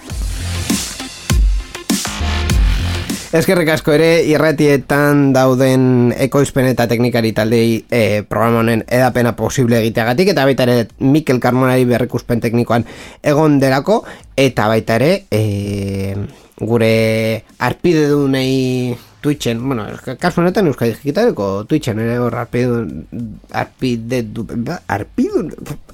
[3.35, 10.31] Eskerrik asko ere irratietan dauden ekoizpen eta teknikari taldei e, programa honen edapena posible egiteagatik
[10.31, 12.87] eta baita ere Mikel Carmonari berrikuspen teknikoan
[13.27, 14.05] egon delako
[14.39, 16.15] eta baita ere e,
[16.63, 16.95] gure
[17.59, 18.95] arpide dunei
[19.25, 19.87] Twitchen, bueno,
[20.21, 22.83] kasu honetan Euskadi Digitaleko Twitchen ere hor arpide
[23.57, 24.45] arpide du,
[24.85, 25.47] arpide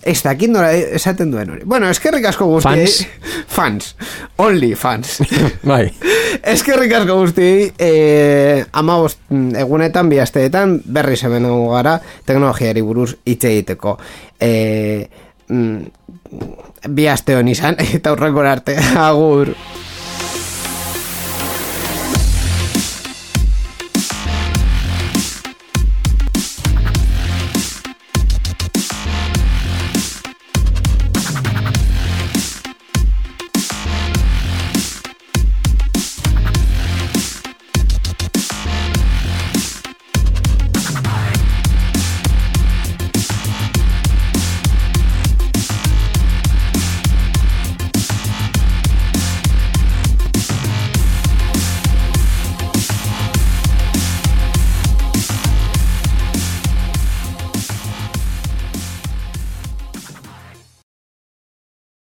[0.02, 1.62] ez dakit nola esaten duen hori.
[1.62, 2.88] Bueno, eskerrik asko guztiei.
[2.88, 3.44] Fans.
[3.54, 3.92] Fans.
[4.42, 5.20] Only fans.
[5.70, 5.92] bai.
[6.42, 13.94] Eskerrik asko guzti eh, amabost egunetan, bi asteetan, berri zemen gara teknologiari buruz hitz egiteko.
[14.40, 15.06] Eh,
[15.46, 19.54] mm, bi aste hon izan, eta horrengo arte, agur.